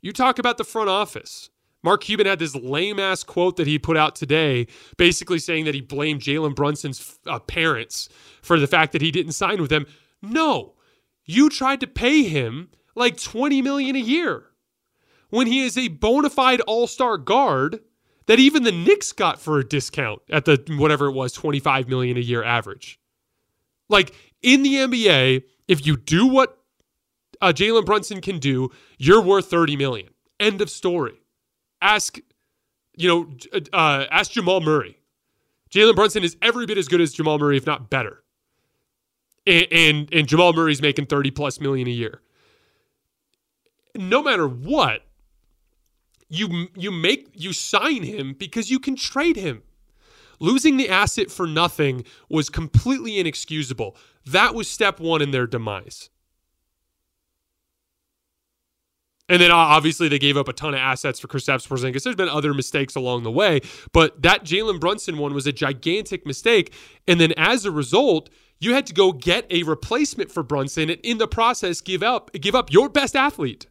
you 0.00 0.12
talk 0.12 0.38
about 0.38 0.58
the 0.58 0.64
front 0.64 0.88
office. 0.88 1.50
Mark 1.82 2.02
Cuban 2.02 2.26
had 2.26 2.38
this 2.38 2.54
lame 2.54 3.00
ass 3.00 3.24
quote 3.24 3.56
that 3.56 3.66
he 3.66 3.78
put 3.78 3.96
out 3.96 4.14
today, 4.14 4.68
basically 4.96 5.38
saying 5.38 5.64
that 5.64 5.74
he 5.74 5.80
blamed 5.80 6.20
Jalen 6.20 6.54
Brunson's 6.54 7.18
uh, 7.26 7.40
parents 7.40 8.08
for 8.40 8.60
the 8.60 8.68
fact 8.68 8.92
that 8.92 9.02
he 9.02 9.10
didn't 9.10 9.32
sign 9.32 9.60
with 9.60 9.70
them. 9.70 9.86
No, 10.22 10.74
you 11.24 11.50
tried 11.50 11.80
to 11.80 11.86
pay 11.86 12.22
him 12.22 12.70
like 12.94 13.20
20 13.20 13.62
million 13.62 13.96
a 13.96 14.00
year 14.00 14.44
when 15.30 15.46
he 15.46 15.64
is 15.64 15.76
a 15.76 15.88
bona 15.88 16.30
fide 16.30 16.60
all-star 16.62 17.18
guard 17.18 17.80
that 18.26 18.38
even 18.38 18.62
the 18.62 18.72
Knicks 18.72 19.12
got 19.12 19.40
for 19.40 19.58
a 19.58 19.66
discount 19.66 20.22
at 20.30 20.44
the 20.44 20.62
whatever 20.78 21.06
it 21.06 21.12
was 21.12 21.32
25 21.32 21.88
million 21.88 22.16
a 22.16 22.20
year 22.20 22.44
average. 22.44 23.00
Like 23.88 24.14
in 24.42 24.62
the 24.62 24.74
NBA, 24.74 25.42
if 25.72 25.86
you 25.86 25.96
do 25.96 26.26
what 26.26 26.58
uh, 27.40 27.52
Jalen 27.52 27.86
Brunson 27.86 28.20
can 28.20 28.38
do, 28.38 28.70
you're 28.98 29.22
worth 29.22 29.46
30 29.50 29.76
million. 29.76 30.10
End 30.38 30.60
of 30.60 30.68
story. 30.68 31.14
Ask, 31.80 32.18
you 32.94 33.08
know, 33.08 33.60
uh, 33.72 34.04
ask 34.10 34.32
Jamal 34.32 34.60
Murray. 34.60 34.98
Jalen 35.70 35.96
Brunson 35.96 36.22
is 36.22 36.36
every 36.42 36.66
bit 36.66 36.76
as 36.76 36.88
good 36.88 37.00
as 37.00 37.14
Jamal 37.14 37.38
Murray, 37.38 37.56
if 37.56 37.66
not 37.66 37.88
better. 37.88 38.22
And, 39.46 39.66
and, 39.72 40.08
and 40.12 40.28
Jamal 40.28 40.52
Murray's 40.52 40.82
making 40.82 41.06
30 41.06 41.30
plus 41.30 41.58
million 41.58 41.88
a 41.88 41.90
year. 41.90 42.20
No 43.96 44.22
matter 44.22 44.46
what, 44.46 45.02
you 46.28 46.68
you 46.74 46.90
make 46.90 47.28
you 47.34 47.52
sign 47.52 48.02
him 48.02 48.34
because 48.38 48.70
you 48.70 48.78
can 48.78 48.96
trade 48.96 49.36
him. 49.36 49.62
Losing 50.42 50.76
the 50.76 50.88
asset 50.88 51.30
for 51.30 51.46
nothing 51.46 52.04
was 52.28 52.50
completely 52.50 53.20
inexcusable. 53.20 53.96
That 54.26 54.56
was 54.56 54.68
step 54.68 54.98
1 54.98 55.22
in 55.22 55.30
their 55.30 55.46
demise. 55.46 56.10
And 59.28 59.40
then 59.40 59.52
uh, 59.52 59.56
obviously 59.56 60.08
they 60.08 60.18
gave 60.18 60.36
up 60.36 60.48
a 60.48 60.52
ton 60.52 60.74
of 60.74 60.80
assets 60.80 61.20
for 61.20 61.28
Kristaps 61.28 61.68
Porzingis. 61.68 62.02
There's 62.02 62.16
been 62.16 62.28
other 62.28 62.52
mistakes 62.52 62.96
along 62.96 63.22
the 63.22 63.30
way, 63.30 63.60
but 63.92 64.20
that 64.22 64.44
Jalen 64.44 64.80
Brunson 64.80 65.16
one 65.16 65.32
was 65.32 65.46
a 65.46 65.52
gigantic 65.52 66.26
mistake. 66.26 66.74
And 67.06 67.20
then 67.20 67.32
as 67.36 67.64
a 67.64 67.70
result, 67.70 68.28
you 68.58 68.74
had 68.74 68.84
to 68.86 68.92
go 68.92 69.12
get 69.12 69.46
a 69.48 69.62
replacement 69.62 70.32
for 70.32 70.42
Brunson, 70.42 70.90
and 70.90 71.00
in 71.02 71.18
the 71.18 71.28
process, 71.28 71.80
give 71.80 72.02
up 72.02 72.32
give 72.32 72.56
up 72.56 72.72
your 72.72 72.88
best 72.88 73.14
athlete 73.14 73.68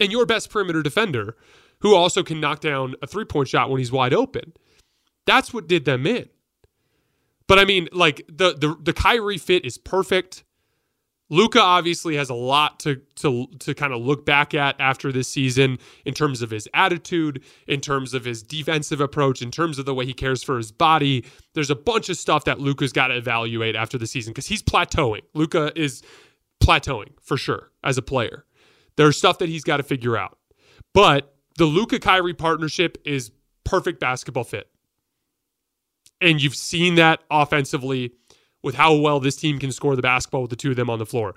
and 0.00 0.10
your 0.10 0.26
best 0.26 0.50
perimeter 0.50 0.82
defender, 0.82 1.36
who 1.78 1.94
also 1.94 2.24
can 2.24 2.40
knock 2.40 2.58
down 2.58 2.96
a 3.00 3.06
three 3.06 3.24
point 3.24 3.46
shot 3.46 3.70
when 3.70 3.78
he's 3.78 3.92
wide 3.92 4.12
open. 4.12 4.52
That's 5.26 5.52
what 5.52 5.68
did 5.68 5.84
them 5.84 6.06
in. 6.06 6.28
But 7.46 7.58
I 7.58 7.64
mean, 7.64 7.88
like 7.92 8.24
the 8.28 8.54
the 8.54 8.76
the 8.80 8.92
Kyrie 8.92 9.38
fit 9.38 9.64
is 9.64 9.78
perfect. 9.78 10.44
Luka 11.28 11.60
obviously 11.60 12.16
has 12.16 12.28
a 12.28 12.34
lot 12.34 12.78
to 12.80 12.96
to 13.16 13.46
to 13.58 13.74
kind 13.74 13.92
of 13.92 14.02
look 14.02 14.26
back 14.26 14.54
at 14.54 14.76
after 14.78 15.10
this 15.10 15.28
season 15.28 15.78
in 16.04 16.12
terms 16.12 16.42
of 16.42 16.50
his 16.50 16.68
attitude, 16.74 17.42
in 17.66 17.80
terms 17.80 18.14
of 18.14 18.24
his 18.24 18.42
defensive 18.42 19.00
approach, 19.00 19.40
in 19.40 19.50
terms 19.50 19.78
of 19.78 19.86
the 19.86 19.94
way 19.94 20.04
he 20.04 20.12
cares 20.12 20.42
for 20.42 20.56
his 20.56 20.70
body. 20.70 21.24
There's 21.54 21.70
a 21.70 21.74
bunch 21.74 22.08
of 22.08 22.16
stuff 22.16 22.44
that 22.44 22.60
Luka's 22.60 22.92
got 22.92 23.08
to 23.08 23.16
evaluate 23.16 23.76
after 23.76 23.96
the 23.96 24.06
season 24.06 24.32
because 24.32 24.46
he's 24.46 24.62
plateauing. 24.62 25.22
Luka 25.34 25.72
is 25.74 26.02
plateauing 26.62 27.12
for 27.20 27.36
sure 27.36 27.70
as 27.82 27.98
a 27.98 28.02
player. 28.02 28.44
There's 28.96 29.16
stuff 29.16 29.38
that 29.38 29.48
he's 29.48 29.64
got 29.64 29.78
to 29.78 29.82
figure 29.82 30.16
out. 30.16 30.38
But 30.92 31.34
the 31.56 31.64
Luka 31.64 31.98
Kyrie 31.98 32.34
partnership 32.34 32.98
is 33.04 33.30
perfect 33.64 34.00
basketball 34.00 34.44
fit. 34.44 34.68
And 36.22 36.42
you've 36.42 36.56
seen 36.56 36.94
that 36.94 37.20
offensively 37.30 38.12
with 38.62 38.76
how 38.76 38.94
well 38.94 39.20
this 39.20 39.36
team 39.36 39.58
can 39.58 39.72
score 39.72 39.96
the 39.96 40.02
basketball 40.02 40.42
with 40.42 40.50
the 40.50 40.56
two 40.56 40.70
of 40.70 40.76
them 40.76 40.88
on 40.88 40.98
the 40.98 41.06
floor. 41.06 41.34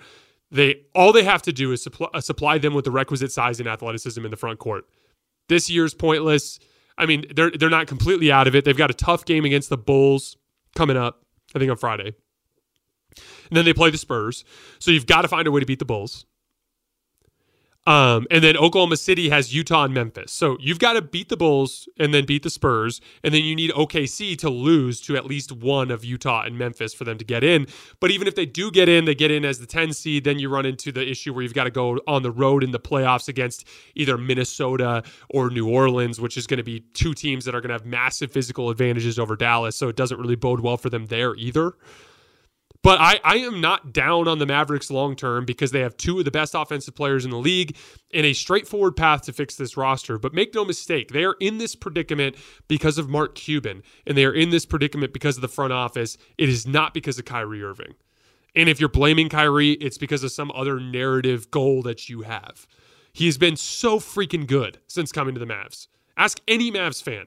They 0.51 0.83
all 0.93 1.11
they 1.11 1.23
have 1.23 1.41
to 1.43 1.51
do 1.51 1.71
is 1.71 1.81
supply, 1.81 2.07
uh, 2.13 2.21
supply 2.21 2.59
them 2.59 2.73
with 2.73 2.85
the 2.85 2.91
requisite 2.91 3.31
size 3.31 3.59
and 3.59 3.67
athleticism 3.67 4.23
in 4.23 4.31
the 4.31 4.37
front 4.37 4.59
court. 4.59 4.85
This 5.49 5.69
year's 5.69 5.93
pointless. 5.93 6.59
I 6.97 7.05
mean, 7.07 7.25
they're 7.35 7.51
they're 7.51 7.69
not 7.69 7.87
completely 7.87 8.31
out 8.31 8.47
of 8.47 8.55
it. 8.55 8.63
They've 8.63 8.77
got 8.77 8.91
a 8.91 8.93
tough 8.93 9.25
game 9.25 9.43
against 9.43 9.69
the 9.69 9.77
Bulls 9.77 10.37
coming 10.75 10.97
up. 10.97 11.25
I 11.55 11.59
think 11.59 11.71
on 11.71 11.77
Friday. 11.77 12.13
And 13.49 13.57
then 13.57 13.65
they 13.65 13.73
play 13.73 13.89
the 13.89 13.97
Spurs. 13.97 14.43
So 14.79 14.91
you've 14.91 15.05
got 15.05 15.21
to 15.21 15.27
find 15.27 15.47
a 15.47 15.51
way 15.51 15.59
to 15.59 15.65
beat 15.65 15.79
the 15.79 15.85
Bulls. 15.85 16.25
Um, 17.87 18.25
and 18.31 18.43
then 18.43 18.57
Oklahoma 18.57 18.97
City 18.97 19.29
has 19.29 19.53
Utah 19.53 19.83
and 19.83 19.93
Memphis. 19.93 20.31
So 20.31 20.57
you've 20.59 20.79
got 20.79 20.93
to 20.93 21.03
beat 21.03 21.29
the 21.29 21.37
Bulls 21.37 21.87
and 21.99 22.13
then 22.13 22.25
beat 22.25 22.41
the 22.41 22.49
Spurs. 22.49 22.99
And 23.23 23.33
then 23.33 23.43
you 23.43 23.55
need 23.55 23.71
OKC 23.71 24.35
to 24.39 24.49
lose 24.49 24.99
to 25.01 25.15
at 25.15 25.25
least 25.25 25.51
one 25.51 25.91
of 25.91 26.03
Utah 26.03 26.43
and 26.43 26.57
Memphis 26.57 26.95
for 26.95 27.03
them 27.03 27.19
to 27.19 27.25
get 27.25 27.43
in. 27.43 27.67
But 27.99 28.09
even 28.09 28.27
if 28.27 28.33
they 28.33 28.47
do 28.47 28.71
get 28.71 28.89
in, 28.89 29.05
they 29.05 29.13
get 29.13 29.29
in 29.29 29.45
as 29.45 29.59
the 29.59 29.67
10 29.67 29.93
seed, 29.93 30.23
then 30.23 30.39
you 30.39 30.49
run 30.49 30.65
into 30.65 30.91
the 30.91 31.07
issue 31.07 31.31
where 31.33 31.43
you've 31.43 31.53
got 31.53 31.65
to 31.65 31.71
go 31.71 31.99
on 32.07 32.23
the 32.23 32.31
road 32.31 32.63
in 32.63 32.71
the 32.71 32.79
playoffs 32.79 33.27
against 33.27 33.67
either 33.93 34.17
Minnesota 34.17 35.03
or 35.29 35.51
New 35.51 35.69
Orleans, 35.69 36.19
which 36.19 36.37
is 36.37 36.47
going 36.47 36.57
to 36.57 36.63
be 36.63 36.79
two 36.93 37.13
teams 37.13 37.45
that 37.45 37.53
are 37.53 37.61
going 37.61 37.69
to 37.69 37.75
have 37.75 37.85
massive 37.85 38.31
physical 38.31 38.71
advantages 38.71 39.19
over 39.19 39.35
Dallas. 39.35 39.75
So 39.75 39.89
it 39.89 39.95
doesn't 39.95 40.19
really 40.19 40.35
bode 40.35 40.61
well 40.61 40.77
for 40.77 40.89
them 40.89 41.05
there 41.05 41.35
either. 41.35 41.75
But 42.85 43.01
I, 43.01 43.19
I 43.23 43.37
am 43.37 43.61
not 43.61 43.93
down 43.93 44.27
on 44.27 44.37
the 44.37 44.45
Mavericks 44.45 44.91
long 44.91 45.15
term 45.15 45.43
because 45.43 45.71
they 45.71 45.79
have 45.79 45.97
two 45.97 46.19
of 46.19 46.25
the 46.25 46.29
best 46.29 46.53
offensive 46.53 46.93
players 46.93 47.25
in 47.25 47.31
the 47.31 47.39
league 47.39 47.75
and 48.13 48.27
a 48.27 48.33
straightforward 48.33 48.95
path 48.95 49.23
to 49.23 49.33
fix 49.33 49.55
this 49.55 49.75
roster. 49.75 50.19
But 50.19 50.35
make 50.35 50.53
no 50.53 50.63
mistake, 50.63 51.09
they 51.09 51.25
are 51.25 51.35
in 51.39 51.57
this 51.57 51.73
predicament 51.73 52.35
because 52.67 52.99
of 52.99 53.09
Mark 53.09 53.33
Cuban, 53.33 53.81
and 54.05 54.15
they 54.15 54.23
are 54.23 54.31
in 54.31 54.51
this 54.51 54.67
predicament 54.67 55.13
because 55.13 55.35
of 55.35 55.41
the 55.41 55.47
front 55.47 55.73
office. 55.73 56.15
It 56.37 56.47
is 56.47 56.67
not 56.67 56.93
because 56.93 57.17
of 57.17 57.25
Kyrie 57.25 57.63
Irving. 57.63 57.95
And 58.55 58.69
if 58.69 58.79
you're 58.79 58.87
blaming 58.87 59.29
Kyrie, 59.29 59.71
it's 59.71 59.97
because 59.97 60.23
of 60.23 60.31
some 60.31 60.51
other 60.51 60.79
narrative 60.79 61.49
goal 61.49 61.81
that 61.81 62.07
you 62.07 62.21
have. 62.21 62.67
He 63.13 63.25
has 63.25 63.39
been 63.39 63.55
so 63.55 63.99
freaking 63.99 64.45
good 64.45 64.77
since 64.85 65.11
coming 65.11 65.33
to 65.33 65.39
the 65.39 65.47
Mavs. 65.47 65.87
Ask 66.17 66.39
any 66.47 66.71
Mavs 66.71 67.01
fan, 67.01 67.25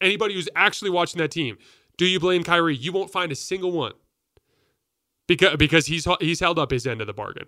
anybody 0.00 0.34
who's 0.34 0.48
actually 0.54 0.90
watching 0.90 1.18
that 1.18 1.32
team, 1.32 1.58
do 1.98 2.06
you 2.06 2.20
blame 2.20 2.44
Kyrie? 2.44 2.76
You 2.76 2.92
won't 2.92 3.10
find 3.10 3.32
a 3.32 3.34
single 3.34 3.72
one 3.72 3.94
because 5.26 5.56
because 5.56 5.86
he's 5.86 6.06
he's 6.20 6.40
held 6.40 6.58
up 6.58 6.70
his 6.70 6.86
end 6.86 7.00
of 7.00 7.06
the 7.06 7.14
bargain. 7.14 7.46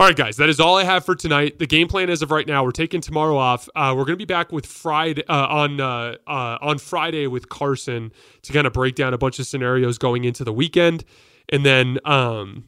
All 0.00 0.06
right, 0.06 0.16
guys, 0.16 0.36
that 0.38 0.48
is 0.48 0.60
all 0.60 0.78
I 0.78 0.84
have 0.84 1.04
for 1.04 1.14
tonight. 1.14 1.58
The 1.58 1.66
game 1.66 1.86
plan 1.86 2.08
as 2.08 2.22
of 2.22 2.30
right 2.30 2.46
now, 2.46 2.64
we're 2.64 2.70
taking 2.70 3.02
tomorrow 3.02 3.36
off. 3.36 3.68
Uh, 3.74 3.92
we're 3.94 4.04
going 4.04 4.16
to 4.16 4.16
be 4.16 4.24
back 4.24 4.50
with 4.50 4.64
Friday 4.64 5.22
uh, 5.28 5.46
on 5.46 5.80
uh, 5.80 6.16
uh, 6.26 6.58
on 6.62 6.78
Friday 6.78 7.26
with 7.26 7.48
Carson 7.48 8.12
to 8.42 8.52
kind 8.52 8.66
of 8.66 8.72
break 8.72 8.94
down 8.94 9.12
a 9.12 9.18
bunch 9.18 9.38
of 9.38 9.46
scenarios 9.46 9.98
going 9.98 10.24
into 10.24 10.44
the 10.44 10.52
weekend, 10.52 11.04
and 11.48 11.66
then. 11.66 11.98
Um, 12.04 12.64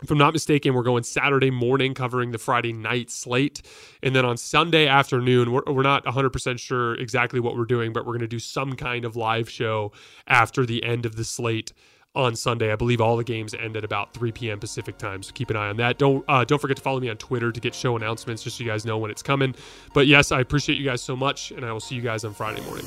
if 0.00 0.12
I'm 0.12 0.18
not 0.18 0.32
mistaken, 0.32 0.74
we're 0.74 0.84
going 0.84 1.02
Saturday 1.02 1.50
morning 1.50 1.92
covering 1.92 2.30
the 2.30 2.38
Friday 2.38 2.72
night 2.72 3.10
slate. 3.10 3.62
And 4.00 4.14
then 4.14 4.24
on 4.24 4.36
Sunday 4.36 4.86
afternoon, 4.86 5.50
we're, 5.50 5.62
we're 5.66 5.82
not 5.82 6.04
100% 6.04 6.60
sure 6.60 6.94
exactly 6.94 7.40
what 7.40 7.56
we're 7.56 7.64
doing, 7.64 7.92
but 7.92 8.06
we're 8.06 8.12
going 8.12 8.20
to 8.20 8.28
do 8.28 8.38
some 8.38 8.74
kind 8.74 9.04
of 9.04 9.16
live 9.16 9.50
show 9.50 9.90
after 10.28 10.64
the 10.64 10.84
end 10.84 11.04
of 11.04 11.16
the 11.16 11.24
slate 11.24 11.72
on 12.14 12.34
Sunday. 12.36 12.72
I 12.72 12.76
believe 12.76 13.00
all 13.00 13.16
the 13.16 13.24
games 13.24 13.54
end 13.54 13.76
at 13.76 13.84
about 13.84 14.14
3 14.14 14.32
p.m. 14.32 14.58
Pacific 14.58 14.98
time, 14.98 15.22
so 15.22 15.32
keep 15.32 15.50
an 15.50 15.56
eye 15.56 15.68
on 15.68 15.76
that. 15.76 15.98
Don't 15.98 16.24
uh, 16.28 16.44
don't 16.44 16.60
forget 16.60 16.76
to 16.76 16.82
follow 16.82 17.00
me 17.00 17.08
on 17.08 17.16
Twitter 17.16 17.52
to 17.52 17.60
get 17.60 17.74
show 17.74 17.96
announcements, 17.96 18.42
just 18.42 18.58
so 18.58 18.64
you 18.64 18.70
guys 18.70 18.84
know 18.84 18.98
when 18.98 19.10
it's 19.10 19.22
coming. 19.22 19.54
But 19.94 20.06
yes, 20.06 20.32
I 20.32 20.40
appreciate 20.40 20.78
you 20.78 20.84
guys 20.84 21.02
so 21.02 21.16
much, 21.16 21.50
and 21.50 21.64
I 21.64 21.72
will 21.72 21.80
see 21.80 21.94
you 21.94 22.02
guys 22.02 22.24
on 22.24 22.34
Friday 22.34 22.62
morning. 22.62 22.86